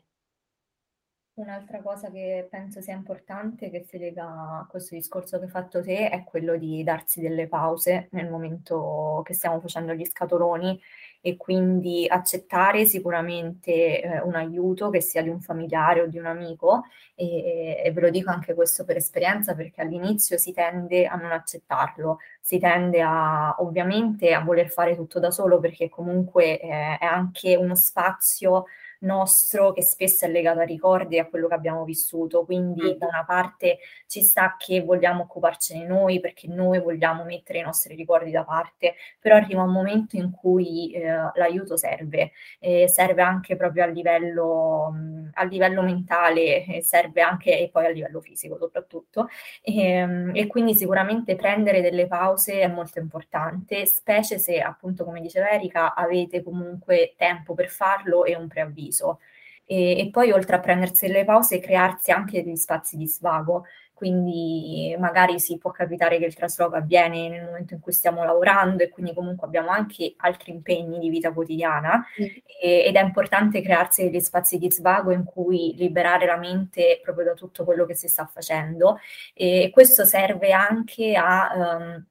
Un'altra 1.40 1.82
cosa 1.82 2.12
che 2.12 2.48
penso 2.48 2.82
sia 2.82 2.94
importante, 2.94 3.72
che 3.72 3.84
si 3.84 3.98
lega 3.98 4.60
a 4.60 4.68
questo 4.70 4.94
discorso 4.94 5.40
che 5.40 5.46
hai 5.46 5.50
fatto 5.50 5.82
te, 5.82 6.10
è 6.10 6.24
quello 6.24 6.56
di 6.56 6.84
darsi 6.84 7.20
delle 7.20 7.48
pause 7.48 8.10
nel 8.12 8.30
momento 8.30 9.24
che 9.26 9.34
stiamo 9.34 9.60
facendo 9.60 9.94
gli 9.94 10.06
scatoloni 10.06 10.80
e 11.26 11.38
quindi 11.38 12.06
accettare 12.08 12.86
sicuramente 12.86 14.00
eh, 14.00 14.22
un 14.22 14.36
aiuto 14.36 14.92
che 14.92 15.02
sia 15.02 15.24
di 15.24 15.30
un 15.30 15.42
familiare 15.42 16.02
o 16.02 16.06
di 16.06 16.20
un 16.20 16.28
amico 16.28 16.84
e, 17.16 17.82
e, 17.84 17.92
ve 17.92 18.02
lo 18.02 18.10
dico 18.12 18.30
anche 18.30 18.54
questo 18.54 18.86
per 18.86 18.98
esperienza 18.98 19.56
perché 19.56 19.82
all'inizio 19.82 20.38
si 20.38 20.54
tende 20.54 21.08
a 21.08 21.16
non 21.16 21.32
accettarlo, 21.32 22.20
si 22.40 22.60
tende 22.60 23.02
a 23.02 23.56
ovviamente 23.58 24.34
a 24.34 24.42
voler 24.42 24.70
fare 24.70 24.96
tutto 24.96 25.20
da 25.20 25.32
solo 25.32 25.60
perché 25.60 25.90
comunque 25.90 26.60
eh, 26.60 26.98
è 27.00 27.06
anche 27.06 27.56
uno 27.56 27.74
spazio 27.74 28.66
nostro 29.00 29.72
che 29.72 29.82
spesso 29.84 30.26
è 30.26 30.30
legato 30.30 30.60
a 30.60 30.64
ricordi 30.64 31.16
e 31.16 31.20
a 31.20 31.26
quello 31.28 31.48
che 31.48 31.54
abbiamo 31.54 31.84
vissuto. 31.84 32.46
Quindi 32.46 32.98
da 32.98 33.08
una 33.08 33.24
parte 33.26 33.80
ci 34.08 34.22
sta 34.22 34.56
che 34.58 34.82
vogliamo 34.82 35.24
occuparcene 35.24 35.86
noi 35.86 36.20
perché 36.20 36.48
noi 36.48 36.80
vogliamo 36.80 37.24
mettere 37.24 37.60
i 37.60 37.62
nostri 37.62 37.96
ricordi 37.96 38.32
da 38.32 38.44
parte, 38.44 38.96
però 39.20 39.36
arriva 39.36 39.64
un 39.64 39.72
momento 39.72 40.16
in 40.16 40.32
cui 40.32 40.92
eh, 40.92 41.04
l'aiuto 41.34 41.78
serve, 41.78 42.32
eh, 42.60 42.88
serve 42.88 43.22
anche 43.22 43.56
proprio 43.56 43.84
a 43.84 43.88
livello, 43.88 44.92
mh, 44.92 45.32
a 45.34 45.44
livello 45.44 45.82
mentale, 45.82 46.66
eh, 46.66 46.82
serve 46.82 47.22
anche 47.22 47.60
e 47.60 47.70
poi 47.70 47.86
a 47.86 47.90
livello 47.90 48.22
fisico 48.22 48.58
soprattutto. 48.58 49.28
E, 49.62 49.82
ehm, 49.82 50.32
e 50.34 50.48
quindi 50.48 50.74
sicuramente 50.76 51.36
prendere 51.36 51.82
delle 51.82 52.08
pause 52.08 52.62
è 52.62 52.68
molto 52.68 53.00
importante, 53.00 53.86
specie 53.86 54.38
se 54.40 54.60
appunto 54.60 55.04
come 55.04 55.22
diceva 55.22 55.50
Erika 55.50 55.94
avete 55.94 56.44
comunque 56.44 57.14
tempo 57.18 57.54
per 57.54 57.70
farlo 57.70 58.26
e 58.26 58.36
un 58.36 58.48
preavviso 58.48 58.85
preciso. 58.86 59.20
E, 59.66 59.98
e, 60.00 60.10
poi 60.12 60.32
oltre 60.32 60.56
a 60.58 60.60
prendersi 60.60 61.08
le 61.08 61.26
pause, 61.26 61.60
crearsi 61.60 62.12
anche 62.12 62.44
degli 62.44 62.56
spazi 62.56 62.98
di 62.98 63.08
svago. 63.08 63.66
Quindi 63.96 64.94
magari 65.00 65.40
si 65.40 65.58
può 65.58 65.72
capitare 65.72 66.18
che 66.18 66.26
il 66.26 66.36
trasloco 66.36 66.76
avviene 66.76 67.30
nel 67.30 67.46
momento 67.46 67.76
in 67.76 67.80
cui 67.80 67.94
stiamo 67.94 68.26
lavorando 68.26 68.84
e 68.84 68.90
quindi 68.90 69.14
comunque 69.14 69.48
abbiamo 69.48 69.70
anche 69.70 70.16
altri 70.18 70.52
impegni 70.52 71.00
di 71.00 71.10
vita 71.10 71.32
quotidiana 71.32 72.06
mm. 72.22 72.26
e, 72.62 72.84
ed 72.84 72.96
è 72.98 73.02
importante 73.02 73.62
crearsi 73.62 74.04
degli 74.04 74.20
spazi 74.20 74.58
di 74.58 74.70
svago 74.70 75.12
in 75.12 75.24
cui 75.24 75.76
liberare 75.78 76.26
la 76.26 76.36
mente 76.36 77.00
proprio 77.02 77.28
da 77.28 77.34
tutto 77.36 77.64
quello 77.64 77.86
che 77.86 77.96
si 77.96 78.10
sta 78.10 78.26
facendo 78.26 79.00
e 79.34 79.70
questo 79.72 80.04
serve 80.04 80.52
anche 80.52 81.16
a 81.16 81.78
um, 81.80 82.06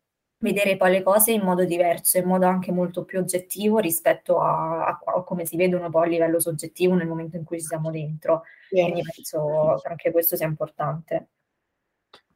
vedere 0.45 0.77
poi 0.77 0.91
le 0.91 1.03
cose 1.03 1.33
in 1.33 1.41
modo 1.41 1.65
diverso, 1.65 2.19
in 2.19 2.27
modo 2.27 2.47
anche 2.47 2.71
molto 2.71 3.05
più 3.05 3.19
oggettivo 3.19 3.79
rispetto 3.79 4.39
a, 4.41 4.87
a, 4.87 5.01
a 5.03 5.23
come 5.25 5.47
si 5.47 5.57
vedono 5.57 5.89
poi 5.89 6.07
a 6.07 6.11
livello 6.11 6.39
soggettivo 6.39 6.95
nel 6.95 7.09
momento 7.09 7.37
in 7.37 7.45
cui 7.45 7.61
siamo 7.61 7.91
dentro. 7.91 8.43
Yeah. 8.71 8.85
Quindi 8.85 9.03
penso 9.15 9.81
che 9.83 9.89
anche 9.89 10.13
questo 10.13 10.37
sia 10.37 10.47
importante. 10.47 11.29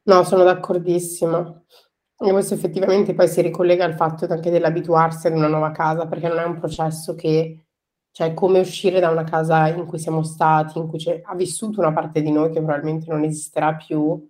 No, 0.04 0.24
sono 0.24 0.42
d'accordissimo. 0.42 1.64
E 2.20 2.30
questo 2.32 2.54
effettivamente 2.54 3.14
poi 3.14 3.28
si 3.28 3.42
ricollega 3.42 3.84
al 3.84 3.94
fatto 3.94 4.26
anche 4.28 4.50
dell'abituarsi 4.50 5.26
ad 5.26 5.34
una 5.34 5.46
nuova 5.46 5.70
casa, 5.70 6.06
perché 6.06 6.26
non 6.26 6.38
è 6.38 6.44
un 6.44 6.58
processo 6.58 7.14
che, 7.14 7.66
cioè 8.10 8.34
come 8.34 8.58
uscire 8.58 8.98
da 8.98 9.10
una 9.10 9.24
casa 9.24 9.68
in 9.68 9.84
cui 9.84 9.98
siamo 9.98 10.22
stati, 10.24 10.78
in 10.78 10.88
cui 10.88 10.98
ha 11.22 11.34
vissuto 11.36 11.78
una 11.80 11.92
parte 11.92 12.22
di 12.22 12.32
noi 12.32 12.50
che 12.50 12.60
probabilmente 12.60 13.04
non 13.08 13.22
esisterà 13.22 13.74
più, 13.74 14.26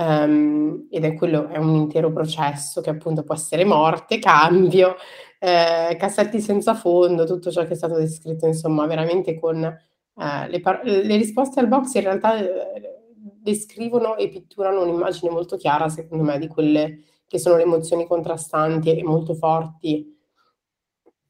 Um, 0.00 0.86
ed 0.90 1.04
è 1.04 1.14
quello, 1.14 1.48
è 1.48 1.56
un 1.56 1.74
intero 1.74 2.12
processo 2.12 2.80
che 2.80 2.90
appunto 2.90 3.24
può 3.24 3.34
essere 3.34 3.64
morte, 3.64 4.18
cambio, 4.20 4.94
eh, 5.40 5.96
cassetti 5.98 6.40
senza 6.40 6.74
fondo, 6.74 7.24
tutto 7.26 7.50
ciò 7.50 7.64
che 7.64 7.72
è 7.72 7.76
stato 7.76 7.96
descritto, 7.96 8.46
insomma, 8.46 8.86
veramente 8.86 9.38
con 9.38 9.64
eh, 9.64 10.48
le, 10.48 10.60
par- 10.60 10.84
le, 10.84 11.16
risposte 11.16 11.58
al 11.58 11.66
box 11.66 11.94
in 11.94 12.02
realtà 12.02 12.38
eh, 12.38 13.02
descrivono 13.16 14.16
e 14.16 14.28
pitturano 14.28 14.82
un'immagine 14.82 15.30
molto 15.32 15.56
chiara, 15.56 15.88
secondo 15.88 16.22
me, 16.22 16.38
di 16.38 16.46
quelle 16.46 17.02
che 17.26 17.38
sono 17.40 17.56
le 17.56 17.62
emozioni 17.62 18.06
contrastanti 18.06 18.96
e 18.96 19.02
molto 19.02 19.34
forti 19.34 20.16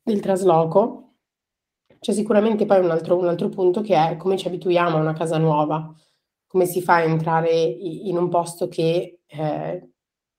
del 0.02 0.20
trasloco. 0.20 1.14
C'è 1.98 2.12
sicuramente 2.12 2.66
poi 2.66 2.81
un 2.81 2.90
altro, 2.90 3.16
un 3.16 3.28
altro 3.28 3.48
punto 3.48 3.81
che 3.81 3.94
è 3.96 4.16
come 4.16 4.37
ci 4.37 4.46
abituiamo 4.46 4.96
a 4.98 5.00
una 5.00 5.14
casa 5.14 5.38
nuova 5.38 5.92
come 6.48 6.66
si 6.66 6.82
fa 6.82 6.96
a 6.96 7.02
entrare 7.02 7.50
in 7.52 8.16
un 8.16 8.28
posto 8.28 8.66
che 8.68 9.20
eh, 9.26 9.90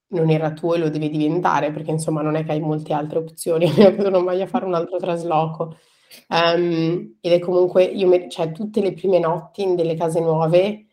non 0.09 0.29
era 0.29 0.51
tuo 0.53 0.75
e 0.75 0.79
lo 0.79 0.89
devi 0.89 1.09
diventare, 1.09 1.71
perché 1.71 1.91
insomma 1.91 2.21
non 2.21 2.35
è 2.35 2.43
che 2.43 2.51
hai 2.53 2.59
molte 2.59 2.93
altre 2.93 3.19
opzioni, 3.19 3.65
a 3.69 3.73
meno 3.75 3.91
che 3.91 4.03
tu 4.03 4.09
non 4.09 4.23
voglia 4.23 4.47
fare 4.47 4.65
un 4.65 4.73
altro 4.73 4.97
trasloco. 4.97 5.77
Um, 6.29 7.17
ed 7.21 7.31
è 7.31 7.39
comunque, 7.39 7.83
io, 7.83 8.27
cioè 8.29 8.51
tutte 8.51 8.81
le 8.81 8.93
prime 8.93 9.19
notti 9.19 9.61
in 9.61 9.75
delle 9.75 9.95
case 9.95 10.19
nuove 10.19 10.87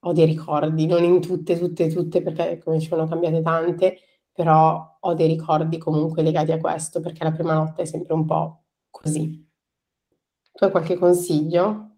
ho 0.00 0.12
dei 0.12 0.26
ricordi, 0.26 0.86
non 0.86 1.02
in 1.02 1.20
tutte, 1.20 1.58
tutte, 1.58 1.88
tutte, 1.88 2.22
perché 2.22 2.58
come 2.62 2.78
ci 2.80 2.88
sono 2.88 3.08
cambiate 3.08 3.42
tante, 3.42 3.98
però 4.32 4.98
ho 5.00 5.14
dei 5.14 5.26
ricordi 5.26 5.78
comunque 5.78 6.22
legati 6.22 6.52
a 6.52 6.58
questo, 6.58 7.00
perché 7.00 7.24
la 7.24 7.32
prima 7.32 7.54
notte 7.54 7.82
è 7.82 7.84
sempre 7.86 8.14
un 8.14 8.24
po' 8.24 8.64
così. 8.90 9.44
Tu 10.52 10.64
hai 10.64 10.70
qualche 10.70 10.96
consiglio? 10.96 11.95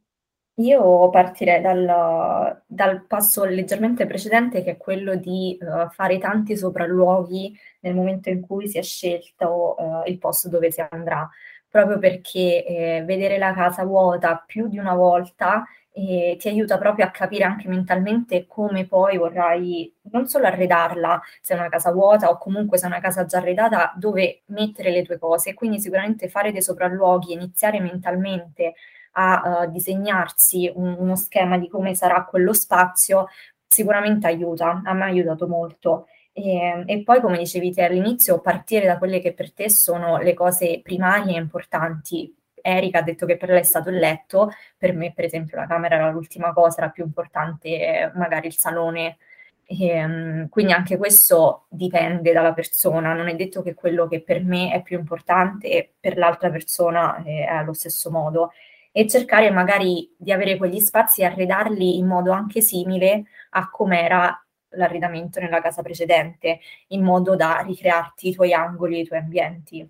Io 0.59 1.09
partirei 1.11 1.61
dal, 1.61 2.62
dal 2.66 3.07
passo 3.07 3.44
leggermente 3.44 4.07
precedente, 4.07 4.64
che 4.64 4.73
è 4.73 4.77
quello 4.77 5.14
di 5.14 5.57
uh, 5.61 5.88
fare 5.90 6.18
tanti 6.18 6.57
sopralluoghi 6.57 7.57
nel 7.81 7.94
momento 7.94 8.29
in 8.29 8.40
cui 8.40 8.66
si 8.66 8.77
è 8.77 8.83
scelto 8.83 9.77
uh, 9.79 10.09
il 10.09 10.18
posto 10.18 10.49
dove 10.49 10.73
si 10.73 10.85
andrà, 10.90 11.29
proprio 11.68 11.99
perché 12.01 12.64
eh, 12.64 13.03
vedere 13.05 13.38
la 13.38 13.53
casa 13.53 13.85
vuota 13.85 14.42
più 14.44 14.66
di 14.68 14.79
una 14.79 14.94
volta 14.94 15.64
eh, 15.92 16.37
ti 16.38 16.49
aiuta 16.49 16.79
proprio 16.79 17.05
a 17.05 17.11
capire 17.11 17.44
anche 17.44 17.68
mentalmente 17.68 18.47
come 18.47 18.87
poi 18.87 19.16
vorrai 19.16 19.92
non 20.11 20.27
solo 20.27 20.47
arredarla 20.47 21.21
se 21.40 21.55
è 21.55 21.59
una 21.59 21.68
casa 21.68 21.92
vuota 21.92 22.31
o 22.31 22.38
comunque 22.38 22.79
se 22.79 22.85
è 22.85 22.88
una 22.88 23.01
casa 23.01 23.27
già 23.27 23.38
arredata, 23.38 23.92
dove 23.97 24.42
mettere 24.47 24.90
le 24.90 25.03
tue 25.05 25.18
cose. 25.18 25.55
Quindi 25.55 25.81
sicuramente 25.81 26.29
fare 26.29 26.51
dei 26.53 26.62
sopralluoghi, 26.62 27.33
iniziare 27.33 27.81
mentalmente 27.81 28.75
a 29.12 29.62
uh, 29.64 29.71
disegnarsi 29.71 30.71
un, 30.75 30.97
uno 30.99 31.16
schema 31.16 31.59
di 31.59 31.68
come 31.68 31.94
sarà 31.94 32.25
quello 32.25 32.53
spazio, 32.53 33.27
sicuramente 33.66 34.27
aiuta, 34.27 34.83
a 34.85 34.92
me 34.94 35.05
ha 35.05 35.07
aiutato 35.07 35.47
molto. 35.47 36.07
E, 36.33 36.85
e, 36.87 37.03
poi, 37.03 37.21
come 37.21 37.38
dicevi 37.38 37.73
te 37.73 37.85
all'inizio, 37.85 38.40
partire 38.40 38.87
da 38.87 38.99
quelle 38.99 39.21
che 39.21 39.33
per 39.35 39.53
te 39.53 39.68
sono 39.71 40.18
le 40.18 40.35
cose 40.35 40.81
primarie 40.83 41.35
e 41.37 41.40
importanti. 41.40 42.33
Erika 42.61 42.99
ha 42.99 43.03
detto 43.03 43.27
che 43.27 43.37
per 43.37 43.51
lei 43.51 43.61
è 43.61 43.62
stato 43.62 43.88
il 43.90 43.97
letto, 43.99 44.51
per 44.77 44.92
me 44.92 45.12
per 45.14 45.25
esempio 45.25 45.57
la 45.57 45.66
camera 45.66 45.97
era 45.97 46.11
l'ultima 46.11 46.53
cosa, 46.53 46.83
era 46.83 46.90
più 46.90 47.05
importante 47.05 48.12
magari 48.14 48.49
il 48.49 48.57
salone. 48.57 49.18
E, 49.66 50.05
um, 50.05 50.49
quindi 50.49 50.73
anche 50.73 50.97
questo 50.97 51.66
dipende 51.68 52.33
dalla 52.33 52.55
persona, 52.55 53.12
non 53.12 53.29
è 53.29 53.35
detto 53.35 53.62
che 53.62 53.75
quello 53.75 54.09
che 54.09 54.23
per 54.23 54.42
me 54.42 54.73
è 54.73 54.83
più 54.83 54.99
importante 54.99 55.94
per 56.01 56.16
l'altra 56.16 56.51
persona 56.51 57.23
è 57.23 57.42
allo 57.42 57.75
stesso 57.75 58.11
modo 58.11 58.53
e 58.99 59.07
cercare 59.07 59.49
magari 59.53 60.13
di 60.17 60.33
avere 60.33 60.57
quegli 60.57 60.81
spazi 60.81 61.21
e 61.21 61.27
arredarli 61.27 61.99
in 61.99 62.07
modo 62.09 62.33
anche 62.33 62.61
simile 62.61 63.27
a 63.51 63.71
com'era 63.71 64.45
l'arredamento 64.71 65.39
nella 65.39 65.61
casa 65.61 65.83
precedente, 65.83 66.59
in 66.89 67.05
modo 67.05 67.37
da 67.37 67.61
ricrearti 67.65 68.31
i 68.31 68.35
tuoi 68.35 68.53
angoli, 68.53 68.99
i 68.99 69.05
tuoi 69.05 69.21
ambienti. 69.21 69.89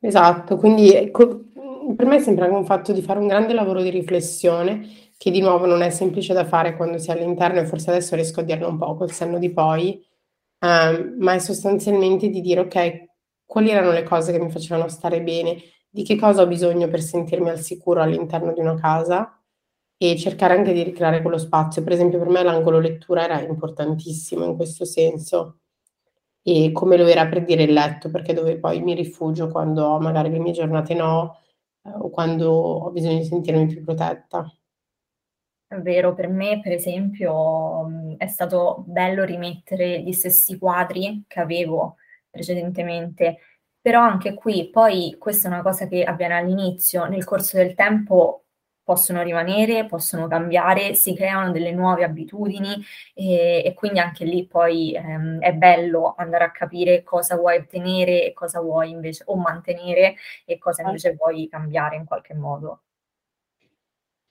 Esatto, 0.00 0.56
quindi 0.56 0.92
ecco, 0.92 1.44
per 1.94 2.06
me 2.06 2.18
sembra 2.18 2.46
un 2.46 2.64
fatto 2.64 2.92
di 2.92 3.02
fare 3.02 3.20
un 3.20 3.28
grande 3.28 3.52
lavoro 3.52 3.82
di 3.82 3.90
riflessione, 3.90 5.12
che 5.16 5.30
di 5.30 5.40
nuovo 5.40 5.66
non 5.66 5.82
è 5.82 5.90
semplice 5.90 6.32
da 6.34 6.44
fare 6.44 6.74
quando 6.74 6.98
si 6.98 7.10
è 7.10 7.12
all'interno 7.12 7.60
e 7.60 7.66
forse 7.66 7.90
adesso 7.90 8.16
riesco 8.16 8.40
a 8.40 8.42
dirlo 8.42 8.68
un 8.68 8.78
po' 8.78 8.96
col 8.96 9.12
senno 9.12 9.38
di 9.38 9.52
poi, 9.52 10.04
um, 10.58 11.14
ma 11.20 11.34
è 11.34 11.38
sostanzialmente 11.38 12.28
di 12.30 12.40
dire 12.40 12.58
ok, 12.58 13.08
quali 13.44 13.70
erano 13.70 13.92
le 13.92 14.02
cose 14.02 14.32
che 14.32 14.40
mi 14.40 14.50
facevano 14.50 14.88
stare 14.88 15.22
bene, 15.22 15.56
di 15.90 16.04
che 16.04 16.16
cosa 16.16 16.42
ho 16.42 16.46
bisogno 16.46 16.88
per 16.88 17.02
sentirmi 17.02 17.50
al 17.50 17.58
sicuro 17.58 18.00
all'interno 18.00 18.52
di 18.52 18.60
una 18.60 18.76
casa 18.76 19.36
e 19.96 20.16
cercare 20.16 20.56
anche 20.56 20.72
di 20.72 20.82
ricreare 20.82 21.20
quello 21.20 21.36
spazio. 21.36 21.82
Per 21.82 21.92
esempio, 21.92 22.18
per 22.18 22.28
me 22.28 22.42
l'angolo 22.42 22.78
lettura 22.78 23.24
era 23.24 23.40
importantissimo 23.40 24.44
in 24.44 24.56
questo 24.56 24.84
senso 24.84 25.58
e 26.42 26.70
come 26.72 26.96
lo 26.96 27.06
era 27.06 27.26
per 27.26 27.44
dire 27.44 27.64
il 27.64 27.72
letto, 27.72 28.10
perché 28.10 28.32
dove 28.32 28.58
poi 28.58 28.80
mi 28.80 28.94
rifugio 28.94 29.48
quando 29.48 29.84
ho 29.84 30.00
magari 30.00 30.30
le 30.30 30.38
mie 30.38 30.52
giornate 30.52 30.94
no 30.94 31.38
eh, 31.82 31.90
o 31.90 32.08
quando 32.08 32.50
ho 32.50 32.90
bisogno 32.90 33.18
di 33.18 33.24
sentirmi 33.24 33.66
più 33.66 33.84
protetta. 33.84 34.50
È 35.66 35.76
vero, 35.76 36.14
per 36.14 36.28
me, 36.28 36.60
per 36.60 36.72
esempio, 36.72 38.16
è 38.16 38.26
stato 38.26 38.82
bello 38.86 39.22
rimettere 39.24 40.00
gli 40.00 40.12
stessi 40.12 40.58
quadri 40.58 41.24
che 41.28 41.40
avevo 41.40 41.96
precedentemente 42.28 43.38
però 43.80 44.00
anche 44.00 44.34
qui 44.34 44.68
poi 44.70 45.16
questa 45.18 45.48
è 45.48 45.52
una 45.52 45.62
cosa 45.62 45.86
che 45.86 46.04
avviene 46.04 46.34
all'inizio, 46.36 47.06
nel 47.06 47.24
corso 47.24 47.56
del 47.56 47.74
tempo 47.74 48.44
possono 48.82 49.22
rimanere, 49.22 49.86
possono 49.86 50.26
cambiare, 50.26 50.94
si 50.94 51.14
creano 51.14 51.52
delle 51.52 51.70
nuove 51.72 52.02
abitudini 52.02 52.82
e, 53.14 53.62
e 53.64 53.74
quindi 53.74 54.00
anche 54.00 54.24
lì 54.24 54.46
poi 54.46 54.92
ehm, 54.94 55.38
è 55.38 55.52
bello 55.52 56.14
andare 56.16 56.44
a 56.44 56.50
capire 56.50 57.04
cosa 57.04 57.36
vuoi 57.36 57.58
ottenere 57.58 58.26
e 58.26 58.32
cosa 58.32 58.60
vuoi 58.60 58.90
invece 58.90 59.22
o 59.26 59.36
mantenere 59.36 60.16
e 60.44 60.58
cosa 60.58 60.82
invece 60.82 61.14
vuoi 61.14 61.48
cambiare 61.48 61.96
in 61.96 62.04
qualche 62.04 62.34
modo. 62.34 62.80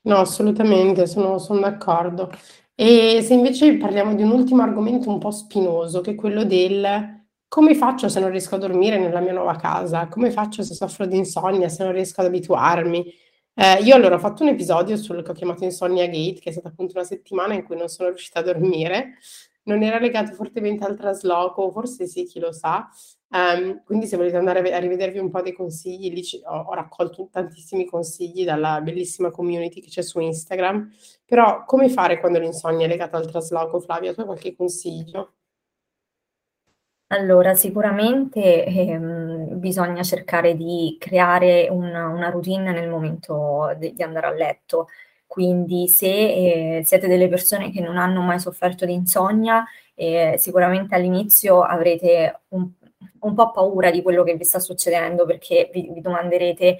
No, 0.01 0.17
assolutamente, 0.17 1.07
sono, 1.07 1.37
sono 1.37 1.59
d'accordo. 1.59 2.31
E 2.73 3.21
se 3.21 3.33
invece 3.33 3.77
parliamo 3.77 4.15
di 4.15 4.23
un 4.23 4.31
ultimo 4.31 4.61
argomento 4.61 5.09
un 5.09 5.19
po' 5.19 5.31
spinoso, 5.31 6.01
che 6.01 6.11
è 6.11 6.15
quello 6.15 6.43
del 6.45 7.18
come 7.49 7.75
faccio 7.75 8.07
se 8.07 8.19
non 8.21 8.29
riesco 8.29 8.55
a 8.55 8.59
dormire 8.59 8.97
nella 8.97 9.19
mia 9.19 9.33
nuova 9.33 9.55
casa? 9.55 10.07
Come 10.07 10.31
faccio 10.31 10.63
se 10.63 10.73
soffro 10.73 11.05
di 11.05 11.17
insonnia, 11.17 11.67
se 11.67 11.83
non 11.83 11.91
riesco 11.91 12.21
ad 12.21 12.27
abituarmi? 12.27 13.13
Eh, 13.53 13.83
io 13.83 13.95
allora 13.95 14.15
ho 14.15 14.19
fatto 14.19 14.43
un 14.43 14.49
episodio 14.49 14.95
sul 14.95 15.21
che 15.23 15.31
ho 15.31 15.33
chiamato 15.33 15.65
Insonnia 15.65 16.05
Gate, 16.05 16.39
che 16.39 16.49
è 16.49 16.51
stata 16.53 16.69
appunto 16.69 16.93
una 16.95 17.03
settimana 17.03 17.55
in 17.55 17.63
cui 17.63 17.75
non 17.75 17.89
sono 17.89 18.09
riuscita 18.09 18.39
a 18.39 18.43
dormire. 18.43 19.17
Non 19.63 19.83
era 19.83 19.99
legato 19.99 20.31
fortemente 20.33 20.85
al 20.85 20.95
trasloco, 20.95 21.69
forse 21.71 22.07
sì, 22.07 22.23
chi 22.23 22.39
lo 22.39 22.51
sa, 22.53 22.89
Um, 23.31 23.83
quindi 23.83 24.07
se 24.07 24.17
volete 24.17 24.37
andare 24.37 24.59
a 24.73 24.79
rivedervi 24.79 25.19
un 25.19 25.29
po' 25.29 25.41
dei 25.43 25.53
consigli, 25.53 26.11
lì 26.11 26.23
ho, 26.45 26.61
ho, 26.61 26.73
raccolto 26.73 27.29
tantissimi 27.31 27.85
consigli 27.85 28.43
dalla 28.43 28.81
bellissima 28.81 29.29
community 29.29 29.81
che 29.81 29.89
c'è 29.89 30.01
su 30.01 30.19
Instagram, 30.19 30.91
però 31.25 31.63
come 31.65 31.89
fare 31.89 32.19
quando 32.19 32.39
l'insonnia 32.39 32.87
è 32.87 32.89
legata 32.89 33.17
al 33.17 33.29
trasloco, 33.29 33.79
Flavia? 33.79 34.15
Tu 34.15 34.21
hai 34.21 34.25
qualche 34.25 34.55
consiglio? 34.55 35.33
Allora, 37.11 37.55
sicuramente 37.55 38.65
ehm, 38.65 39.57
bisogna 39.59 40.03
cercare 40.03 40.55
di 40.55 40.95
creare 40.99 41.67
una, 41.71 42.07
una 42.07 42.29
routine 42.29 42.71
nel 42.71 42.87
momento 42.87 43.73
de- 43.79 43.93
di 43.93 44.03
andare 44.03 44.27
a 44.27 44.31
letto. 44.31 44.89
Quindi 45.25 45.87
se 45.87 46.07
eh, 46.77 46.81
siete 46.85 47.07
delle 47.07 47.27
persone 47.27 47.71
che 47.71 47.81
non 47.81 47.97
hanno 47.97 48.21
mai 48.21 48.39
sofferto 48.39 48.85
di 48.85 48.93
insonnia, 48.93 49.65
eh, 49.95 50.35
sicuramente 50.37 50.93
all'inizio 50.95 51.61
avrete 51.63 52.41
un 52.49 52.69
un 53.21 53.33
po' 53.33 53.51
paura 53.51 53.91
di 53.91 54.01
quello 54.01 54.23
che 54.23 54.35
vi 54.35 54.43
sta 54.45 54.59
succedendo 54.59 55.25
perché 55.25 55.69
vi, 55.73 55.89
vi 55.91 56.01
domanderete 56.01 56.79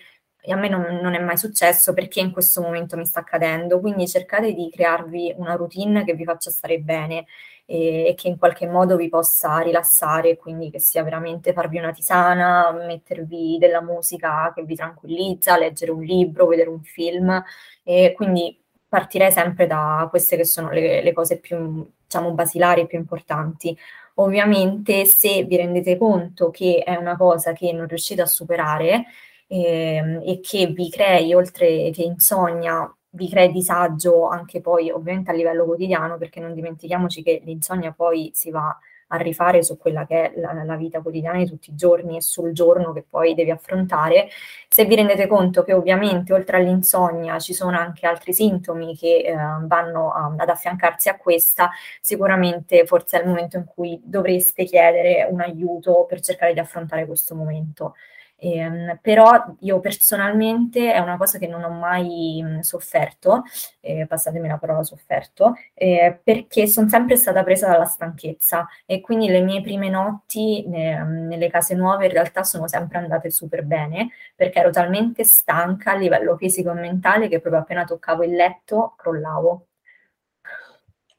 a 0.52 0.56
me 0.56 0.70
non, 0.70 1.00
non, 1.02 1.14
è 1.14 1.20
mai 1.20 1.38
successo 1.38 1.94
perché 1.94 2.20
in 2.20 2.32
questo 2.32 2.62
momento 2.62 2.98
mi 2.98 3.06
sta 3.06 3.20
accadendo, 3.20 3.80
quindi 3.80 4.08
cercate 4.08 4.54
di 4.54 4.70
crearvi 4.72 5.36
una 5.38 5.56
routine 5.56 6.04
che 6.04 6.14
vi 6.14 6.24
faccia 6.24 6.50
stare 6.50 6.80
bene 6.80 7.26
e, 7.66 8.08
e 8.08 8.14
che 8.16 8.28
in 8.28 8.38
qualche 8.38 8.68
modo 8.68 8.96
vi 8.96 9.10
possa 9.10 9.60
rilassare, 9.60 10.38
quindi 10.38 10.72
che 10.72 10.80
sia 10.80 11.04
veramente 11.04 11.54
farvi 11.54 11.78
una 11.78 11.92
tisana, 11.92 12.72
mettervi 12.72 13.58
della 13.60 13.82
musica 13.82 14.52
che 14.56 14.64
vi 14.64 14.76
tranquillizza, 14.76 15.58
leggere 15.58 15.92
un 15.92 16.02
libro, 16.04 16.48
vedere 16.48 16.70
un 16.70 16.82
film 16.82 17.44
e 17.84 18.14
quindi 18.16 18.60
partirei 18.88 19.32
sempre 19.32 19.68
da 19.68 20.08
queste 20.10 20.36
che 20.36 20.46
sono 20.46 20.72
le, 20.72 21.04
le 21.04 21.14
cose 21.14 21.40
più, 21.40 21.88
diciamo, 22.04 22.32
basilari 22.34 22.82
e 22.82 22.88
più 22.88 22.98
importanti. 22.98 23.78
Ovviamente 24.16 25.06
se 25.06 25.44
vi 25.44 25.56
rendete 25.56 25.98
conto 25.98 26.50
che 26.50 26.82
è 26.84 26.96
una 26.96 27.16
cosa 27.16 27.54
che 27.54 27.72
non 27.72 27.88
riuscite 27.88 28.22
a 28.22 28.26
superare 28.26 29.06
eh, 29.52 30.22
e 30.24 30.40
che 30.42 30.68
vi 30.68 30.90
crei, 30.90 31.34
oltre 31.34 31.90
che 31.92 32.04
insonnia, 32.04 32.92
vi 33.12 33.28
crei 33.30 33.52
disagio 33.52 34.28
anche 34.28 34.62
poi 34.62 34.92
ovviamente 34.92 35.32
a 35.32 35.34
livello 35.34 35.66
quotidiano, 35.66 36.18
perché 36.18 36.40
non 36.40 36.54
dimentichiamoci 36.54 37.24
che 37.24 37.42
l'insonnia 37.44 37.92
poi 37.92 38.30
si 38.34 38.52
va 38.52 38.78
a 39.12 39.18
rifare 39.18 39.64
su 39.64 39.78
quella 39.78 40.06
che 40.06 40.32
è 40.32 40.40
la, 40.40 40.54
la, 40.64 40.76
vita 40.76 41.02
quotidiana 41.02 41.40
di 41.40 41.48
tutti 41.48 41.72
i 41.72 41.76
giorni 41.76 42.18
e 42.18 42.22
sul 42.22 42.52
giorno 42.54 42.94
che 42.94 43.04
poi 43.10 43.34
devi 43.34 43.50
affrontare. 43.50 44.30
Se 44.68 44.86
vi 44.86 44.96
rendete 44.96 45.26
conto 45.26 45.64
che 45.64 45.74
ovviamente 45.74 46.32
oltre 46.32 46.58
all'insonnia 46.58 47.40
ci 47.40 47.56
sono 47.56 47.76
anche 47.76 48.06
altri 48.06 48.34
sintomi 48.34 48.96
che 48.96 49.24
eh, 49.26 49.36
vanno 49.64 50.12
a, 50.12 50.36
ad 50.38 50.50
affiancarsi 50.50 51.10
a 51.10 51.18
questa, 51.18 51.72
sicuramente 52.02 52.86
forse 52.86 53.18
è 53.18 53.22
il 53.24 53.28
momento 53.30 53.58
in 53.58 53.66
cui 53.66 54.00
dovreste 54.04 54.64
chiedere 54.66 55.28
un 55.30 55.42
aiuto 55.42 56.06
per 56.08 56.22
cercare 56.22 56.54
di 56.54 56.60
affrontare 56.60 57.08
questo 57.08 57.34
momento. 57.34 57.96
Eh, 58.42 58.98
però 59.02 59.54
io 59.60 59.82
personalmente 59.82 60.94
è 60.94 61.00
una 61.00 61.18
cosa 61.18 61.38
che 61.38 61.48
non 61.48 61.64
ho 61.64 61.70
mai 61.70 62.42
mh, 62.42 62.60
sofferto, 62.62 63.44
eh, 63.82 64.06
passatemi 64.08 64.48
la 64.48 64.58
parola 64.58 64.82
sofferto, 64.84 65.56
eh, 65.74 66.20
perché 66.24 66.66
sono 66.68 66.88
sempre 66.88 67.18
stata 67.18 67.44
presa 67.44 67.68
dalla 67.68 67.84
stanchezza 67.86 68.66
e 68.86 69.02
quindi 69.02 69.28
le 69.28 69.42
mie 69.42 69.62
prime 69.62 69.90
notti 69.90 70.66
ne, 70.68 71.04
nelle 71.04 71.50
case 71.50 71.76
nuove 71.76 72.06
in 72.06 72.12
realtà 72.12 72.44
sono 72.44 72.68
sempre 72.70 73.00
andate 73.00 73.30
super 73.30 73.64
bene 73.66 74.10
perché 74.36 74.60
ero 74.60 74.70
talmente 74.72 75.26
stanca 75.26 75.92
a 75.92 75.96
livello 75.96 76.38
fisico 76.38 76.72
e 76.72 76.76
mentale 76.76 77.28
che 77.28 77.42
proprio 77.42 77.62
appena 77.62 77.84
toccavo 77.84 78.24
il 78.24 78.34
letto 78.36 78.94
crollavo. 78.96 79.68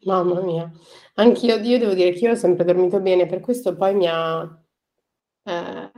Mamma 0.04 0.40
mia, 0.40 0.70
anch'io 1.16 1.56
io 1.56 1.78
devo 1.78 1.92
dire 1.92 2.12
che 2.12 2.24
io 2.24 2.30
ho 2.32 2.34
sempre 2.34 2.64
dormito 2.64 3.00
bene, 3.00 3.26
per 3.26 3.40
questo 3.40 3.76
poi 3.76 3.94
mi 3.94 4.06
ha... 4.08 4.58
Eh, 5.44 5.90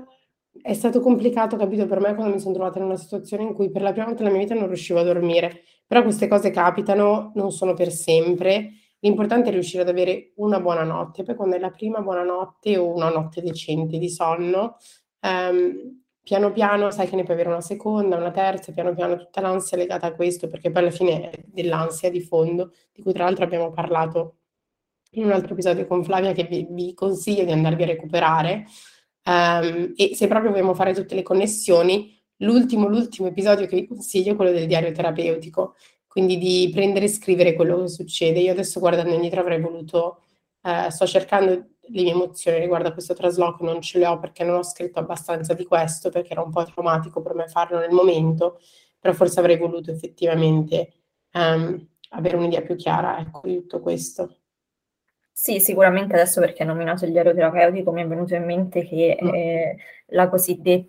è 0.62 0.74
stato 0.74 1.00
complicato, 1.00 1.56
capito, 1.56 1.86
per 1.86 2.00
me 2.00 2.14
quando 2.14 2.34
mi 2.34 2.40
sono 2.40 2.54
trovata 2.54 2.78
in 2.78 2.84
una 2.84 2.96
situazione 2.96 3.42
in 3.42 3.52
cui 3.52 3.70
per 3.70 3.82
la 3.82 3.90
prima 3.90 4.06
volta 4.06 4.22
nella 4.22 4.36
mia 4.36 4.44
vita 4.44 4.58
non 4.58 4.68
riuscivo 4.68 5.00
a 5.00 5.02
dormire. 5.02 5.62
Però 5.86 6.02
queste 6.02 6.28
cose 6.28 6.50
capitano, 6.50 7.32
non 7.34 7.50
sono 7.50 7.74
per 7.74 7.90
sempre. 7.90 8.70
L'importante 9.00 9.48
è 9.48 9.52
riuscire 9.52 9.82
ad 9.82 9.88
avere 9.88 10.32
una 10.36 10.60
buona 10.60 10.84
notte. 10.84 11.24
Poi 11.24 11.34
quando 11.34 11.56
è 11.56 11.58
la 11.58 11.70
prima 11.70 12.00
buona 12.00 12.22
notte 12.22 12.76
o 12.78 12.94
una 12.94 13.10
notte 13.10 13.42
decente 13.42 13.98
di 13.98 14.08
sonno, 14.08 14.76
ehm, 15.20 16.00
piano 16.22 16.52
piano 16.52 16.90
sai 16.92 17.08
che 17.08 17.16
ne 17.16 17.24
puoi 17.24 17.34
avere 17.34 17.50
una 17.50 17.60
seconda, 17.60 18.16
una 18.16 18.30
terza, 18.30 18.72
piano 18.72 18.94
piano 18.94 19.16
tutta 19.16 19.40
l'ansia 19.40 19.76
legata 19.76 20.06
a 20.06 20.14
questo, 20.14 20.46
perché 20.46 20.70
poi 20.70 20.82
alla 20.82 20.90
fine 20.92 21.30
è 21.30 21.42
dell'ansia 21.44 22.10
di 22.10 22.20
fondo, 22.20 22.72
di 22.92 23.02
cui 23.02 23.12
tra 23.12 23.24
l'altro 23.24 23.44
abbiamo 23.44 23.70
parlato 23.72 24.36
in 25.14 25.24
un 25.24 25.32
altro 25.32 25.52
episodio 25.52 25.86
con 25.86 26.04
Flavia 26.04 26.32
che 26.32 26.44
vi, 26.44 26.66
vi 26.70 26.94
consiglio 26.94 27.44
di 27.44 27.52
andarvi 27.52 27.82
a 27.82 27.86
recuperare 27.86 28.66
Um, 29.24 29.92
e 29.96 30.14
se 30.14 30.26
proprio 30.26 30.50
vogliamo 30.50 30.74
fare 30.74 30.94
tutte 30.94 31.14
le 31.14 31.22
connessioni, 31.22 32.18
l'ultimo, 32.38 32.88
l'ultimo 32.88 33.28
episodio 33.28 33.66
che 33.66 33.76
vi 33.76 33.86
consiglio 33.86 34.32
è 34.32 34.36
quello 34.36 34.50
del 34.52 34.66
diario 34.66 34.92
terapeutico, 34.92 35.76
quindi 36.06 36.38
di 36.38 36.70
prendere 36.72 37.06
e 37.06 37.08
scrivere 37.08 37.54
quello 37.54 37.82
che 37.82 37.88
succede. 37.88 38.40
Io 38.40 38.52
adesso 38.52 38.80
guardando 38.80 39.14
indietro 39.14 39.40
avrei 39.40 39.60
voluto, 39.60 40.22
uh, 40.62 40.88
sto 40.90 41.06
cercando 41.06 41.50
le 41.50 42.02
mie 42.02 42.12
emozioni 42.12 42.58
riguardo 42.58 42.88
a 42.88 42.92
questo 42.92 43.14
trasloco, 43.14 43.64
non 43.64 43.80
ce 43.80 43.98
le 43.98 44.06
ho 44.06 44.18
perché 44.18 44.44
non 44.44 44.56
ho 44.56 44.62
scritto 44.62 44.98
abbastanza 44.98 45.54
di 45.54 45.64
questo, 45.64 46.10
perché 46.10 46.32
era 46.32 46.42
un 46.42 46.50
po' 46.50 46.64
traumatico 46.64 47.22
per 47.22 47.34
me 47.34 47.48
farlo 47.48 47.78
nel 47.78 47.90
momento, 47.90 48.60
però 48.98 49.14
forse 49.14 49.40
avrei 49.40 49.56
voluto 49.58 49.90
effettivamente 49.90 50.92
um, 51.32 51.88
avere 52.10 52.36
un'idea 52.36 52.62
più 52.62 52.76
chiara 52.76 53.18
ecco, 53.18 53.40
di 53.44 53.56
tutto 53.56 53.80
questo. 53.80 54.41
Sì, 55.34 55.60
sicuramente 55.60 56.14
adesso 56.14 56.40
perché 56.40 56.62
hai 56.62 56.68
nominato 56.68 57.06
il 57.06 57.12
diario 57.12 57.34
terapeutico 57.34 57.90
mi 57.90 58.02
è 58.02 58.06
venuto 58.06 58.34
in 58.34 58.44
mente 58.44 58.84
che 58.86 59.18
mm. 59.20 59.28
eh, 59.34 59.76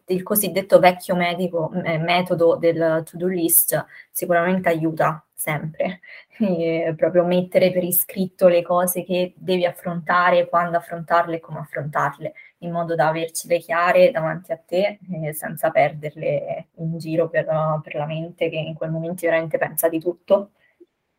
il 0.08 0.22
cosiddetto 0.24 0.80
vecchio 0.80 1.16
medico, 1.16 1.72
eh, 1.84 1.98
metodo 1.98 2.58
del 2.58 3.04
to-do 3.06 3.28
list 3.28 3.86
sicuramente 4.12 4.70
aiuta 4.70 5.26
sempre. 5.34 6.00
E 6.36 6.96
proprio 6.98 7.24
mettere 7.26 7.72
per 7.72 7.84
iscritto 7.84 8.48
le 8.48 8.64
cose 8.64 9.04
che 9.04 9.34
devi 9.38 9.66
affrontare, 9.66 10.50
quando 10.50 10.78
affrontarle 10.78 11.36
e 11.36 11.40
come 11.40 11.60
affrontarle, 11.60 12.34
in 12.60 12.72
modo 12.72 12.96
da 12.96 13.10
avercele 13.10 13.60
chiare 13.60 14.10
davanti 14.10 14.52
a 14.52 14.58
te 14.58 14.98
eh, 15.12 15.34
senza 15.34 15.70
perderle 15.70 16.70
in 16.78 16.98
giro 16.98 17.30
per, 17.30 17.46
per 17.84 17.96
la 17.96 18.08
mente 18.08 18.50
che 18.50 18.56
in 18.56 18.74
quel 18.74 18.90
momento 18.90 19.26
veramente 19.28 19.60
pensa 19.60 19.88
di 19.90 20.00
tutto. 20.00 20.54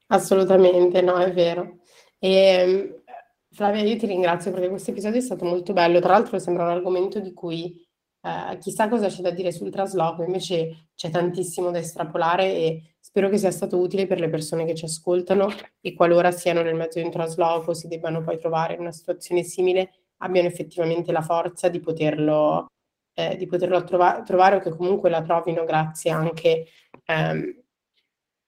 Assolutamente, 0.08 1.00
no, 1.02 1.16
è 1.18 1.32
vero. 1.32 1.78
E, 2.18 2.30
ehm, 2.30 3.02
Flavia, 3.50 3.82
io 3.82 3.96
ti 3.96 4.06
ringrazio 4.06 4.52
perché 4.52 4.68
questo 4.68 4.90
episodio 4.90 5.18
è 5.18 5.22
stato 5.22 5.44
molto 5.44 5.72
bello. 5.72 5.98
Tra 6.00 6.12
l'altro 6.12 6.38
sembra 6.38 6.64
un 6.64 6.70
argomento 6.70 7.18
di 7.20 7.32
cui 7.32 7.84
eh, 8.20 8.58
chissà 8.58 8.88
cosa 8.88 9.08
c'è 9.08 9.22
da 9.22 9.30
dire 9.30 9.50
sul 9.50 9.70
trasloco, 9.70 10.22
invece 10.22 10.90
c'è 10.94 11.10
tantissimo 11.10 11.70
da 11.70 11.78
estrapolare 11.78 12.44
e 12.54 12.94
spero 13.00 13.28
che 13.28 13.38
sia 13.38 13.50
stato 13.50 13.78
utile 13.78 14.06
per 14.06 14.20
le 14.20 14.28
persone 14.28 14.64
che 14.64 14.74
ci 14.74 14.84
ascoltano 14.84 15.48
e 15.80 15.94
qualora 15.94 16.30
siano 16.30 16.62
nel 16.62 16.74
mezzo 16.74 16.98
di 16.98 17.04
un 17.06 17.10
trasloco, 17.10 17.74
si 17.74 17.88
debbano 17.88 18.22
poi 18.22 18.38
trovare 18.38 18.74
in 18.74 18.80
una 18.80 18.92
situazione 18.92 19.42
simile, 19.42 19.90
abbiano 20.18 20.48
effettivamente 20.48 21.10
la 21.12 21.22
forza 21.22 21.68
di 21.68 21.80
poterlo, 21.80 22.66
eh, 23.14 23.36
di 23.36 23.46
poterlo 23.46 23.82
trova- 23.84 24.22
trovare 24.22 24.56
o 24.56 24.60
che 24.60 24.70
comunque 24.70 25.08
la 25.10 25.22
trovino 25.22 25.64
grazie 25.64 26.10
anche 26.10 26.66
ehm, 27.04 27.64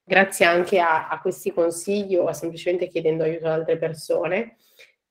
grazie 0.09 0.43
anche 0.43 0.79
a, 0.79 1.07
a 1.07 1.21
questi 1.21 1.53
consigli 1.53 2.15
o 2.15 2.33
semplicemente 2.33 2.87
chiedendo 2.87 3.23
aiuto 3.23 3.45
ad 3.45 3.51
altre 3.51 3.77
persone. 3.77 4.57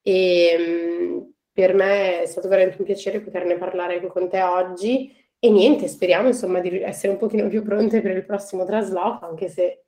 E 0.03 0.57
um, 0.59 1.33
per 1.53 1.73
me 1.73 2.23
è 2.23 2.27
stato 2.27 2.49
veramente 2.49 2.79
un 2.81 2.85
piacere 2.85 3.21
poterne 3.21 3.57
parlare 3.57 4.05
con 4.09 4.29
te 4.29 4.43
oggi 4.43 5.15
e 5.39 5.51
niente, 5.51 5.87
speriamo 5.87 6.27
insomma 6.27 6.59
di 6.59 6.83
essere 6.83 7.13
un 7.13 7.19
pochino 7.19 7.47
più 7.47 7.63
pronte 7.63 8.01
per 8.01 8.17
il 8.17 8.25
prossimo 8.25 8.65
trasloco, 8.65 9.25
anche 9.25 9.49
se 9.49 9.85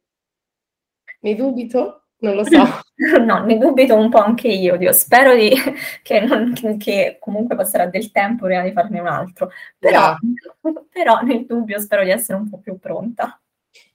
ne 1.23 1.35
dubito, 1.35 2.05
non 2.19 2.37
lo 2.37 2.45
so. 2.45 2.63
No, 3.25 3.47
ne 3.47 3.57
dubito 3.57 3.97
un 3.97 4.11
po' 4.11 4.19
anche 4.19 4.49
io, 4.49 4.77
Dio. 4.77 4.93
spero 4.93 5.35
di, 5.35 5.51
che, 6.03 6.21
non, 6.21 6.53
che, 6.77 7.17
comunque 7.19 7.57
passerà 7.57 7.87
del 7.87 8.11
tempo 8.11 8.45
prima 8.45 8.63
di 8.63 8.73
farne 8.73 9.01
un 9.01 9.07
altro, 9.07 9.51
però, 9.79 10.15
però 10.91 11.21
nel 11.25 11.47
dubbio 11.47 11.81
spero 11.81 12.05
di 12.05 12.11
essere 12.11 12.37
un 12.37 12.51
po' 12.51 12.59
più 12.59 12.79
pronta. 12.79 13.40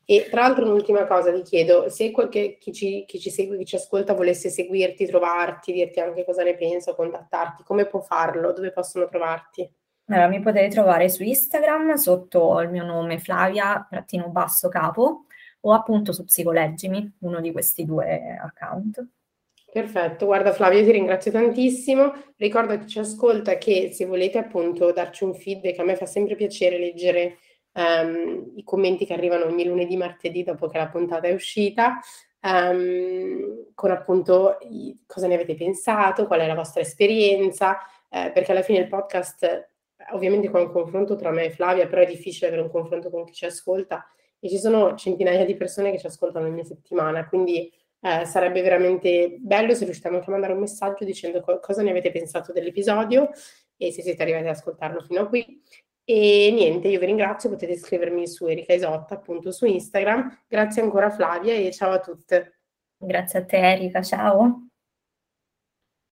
E 0.05 0.27
tra 0.29 0.41
l'altro 0.41 0.65
un'ultima 0.65 1.07
cosa 1.07 1.33
ti 1.33 1.41
chiedo, 1.41 1.89
se 1.89 2.11
qualche, 2.11 2.57
chi, 2.59 2.71
ci, 2.71 3.05
chi 3.07 3.19
ci 3.19 3.31
segue, 3.31 3.57
chi 3.57 3.65
ci 3.65 3.75
ascolta 3.75 4.13
volesse 4.13 4.49
seguirti, 4.49 5.07
trovarti, 5.07 5.73
dirti 5.73 5.99
anche 5.99 6.23
cosa 6.23 6.43
ne 6.43 6.55
pensa, 6.55 6.93
contattarti, 6.93 7.63
come 7.63 7.87
può 7.87 8.01
farlo? 8.01 8.53
Dove 8.53 8.71
possono 8.71 9.07
trovarti? 9.07 9.67
Allora, 10.07 10.27
mi 10.27 10.39
potete 10.39 10.67
trovare 10.67 11.09
su 11.09 11.23
Instagram 11.23 11.95
sotto 11.95 12.59
il 12.61 12.69
mio 12.69 12.85
nome 12.85 13.17
Flavia, 13.17 13.87
trattino 13.89 14.29
basso 14.29 14.69
capo, 14.69 15.25
o 15.61 15.73
appunto 15.73 16.13
su 16.13 16.23
Psicoleggimi, 16.23 17.17
uno 17.21 17.41
di 17.41 17.51
questi 17.51 17.85
due 17.85 18.37
account. 18.39 19.03
Perfetto, 19.71 20.27
guarda 20.27 20.53
Flavia, 20.53 20.83
ti 20.83 20.91
ringrazio 20.91 21.31
tantissimo. 21.31 22.13
Ricordo 22.37 22.73
a 22.73 22.77
chi 22.77 22.87
ci 22.87 22.99
ascolta 22.99 23.57
che 23.57 23.89
se 23.91 24.05
volete 24.05 24.37
appunto 24.37 24.91
darci 24.91 25.23
un 25.23 25.33
feedback, 25.33 25.79
a 25.79 25.83
me 25.83 25.95
fa 25.95 26.05
sempre 26.05 26.35
piacere 26.35 26.77
leggere 26.77 27.39
um, 27.75 28.51
i 28.55 28.63
commenti 28.63 29.05
che 29.05 29.13
arrivano 29.13 29.45
ogni 29.45 29.65
lunedì, 29.65 29.95
martedì 29.97 30.43
dopo 30.43 30.67
che 30.67 30.77
la 30.77 30.87
puntata 30.87 31.27
è 31.27 31.33
uscita, 31.33 31.99
um, 32.41 33.67
con 33.73 33.91
appunto 33.91 34.57
i, 34.61 34.97
cosa 35.05 35.27
ne 35.27 35.35
avete 35.35 35.55
pensato, 35.55 36.27
qual 36.27 36.41
è 36.41 36.47
la 36.47 36.55
vostra 36.55 36.81
esperienza, 36.81 37.77
eh, 38.09 38.31
perché 38.33 38.51
alla 38.51 38.61
fine 38.61 38.79
il 38.79 38.87
podcast 38.87 39.69
ovviamente 40.11 40.49
con 40.49 40.61
un 40.61 40.71
confronto 40.71 41.15
tra 41.15 41.31
me 41.31 41.45
e 41.45 41.51
Flavia, 41.51 41.87
però 41.87 42.01
è 42.01 42.05
difficile 42.05 42.47
avere 42.47 42.61
un 42.61 42.69
confronto 42.69 43.09
con 43.09 43.25
chi 43.25 43.33
ci 43.33 43.45
ascolta 43.45 44.05
e 44.39 44.49
ci 44.49 44.57
sono 44.57 44.95
centinaia 44.95 45.45
di 45.45 45.55
persone 45.55 45.91
che 45.91 45.97
ci 45.97 46.05
ascoltano 46.05 46.47
ogni 46.47 46.63
settimana, 46.63 47.27
quindi 47.27 47.71
eh, 48.01 48.25
sarebbe 48.25 48.61
veramente 48.61 49.37
bello 49.39 49.73
se 49.73 49.85
riusciamo 49.85 50.17
anche 50.17 50.29
a 50.29 50.31
mandare 50.31 50.53
un 50.53 50.59
messaggio 50.59 51.05
dicendo 51.05 51.41
co- 51.41 51.59
cosa 51.59 51.81
ne 51.81 51.89
avete 51.89 52.11
pensato 52.11 52.51
dell'episodio 52.51 53.29
e 53.77 53.91
se 53.91 54.01
siete 54.01 54.21
arrivati 54.21 54.45
ad 54.45 54.55
ascoltarlo 54.55 55.01
fino 55.01 55.21
a 55.21 55.27
qui. 55.27 55.61
E 56.07 56.51
niente, 56.51 56.87
io 56.87 56.99
vi 56.99 57.07
ringrazio, 57.07 57.49
potete 57.49 57.75
scrivermi 57.75 58.27
su 58.27 58.45
Erika 58.45 58.73
Isotta, 58.73 59.15
appunto 59.15 59.51
su 59.51 59.65
Instagram. 59.65 60.43
Grazie 60.47 60.83
ancora 60.83 61.09
Flavia 61.09 61.53
e 61.55 61.71
ciao 61.71 61.93
a 61.93 61.99
tutte. 61.99 62.59
Grazie 62.95 63.39
a 63.39 63.45
te 63.45 63.57
Erika, 63.57 64.03
ciao. 64.03 64.67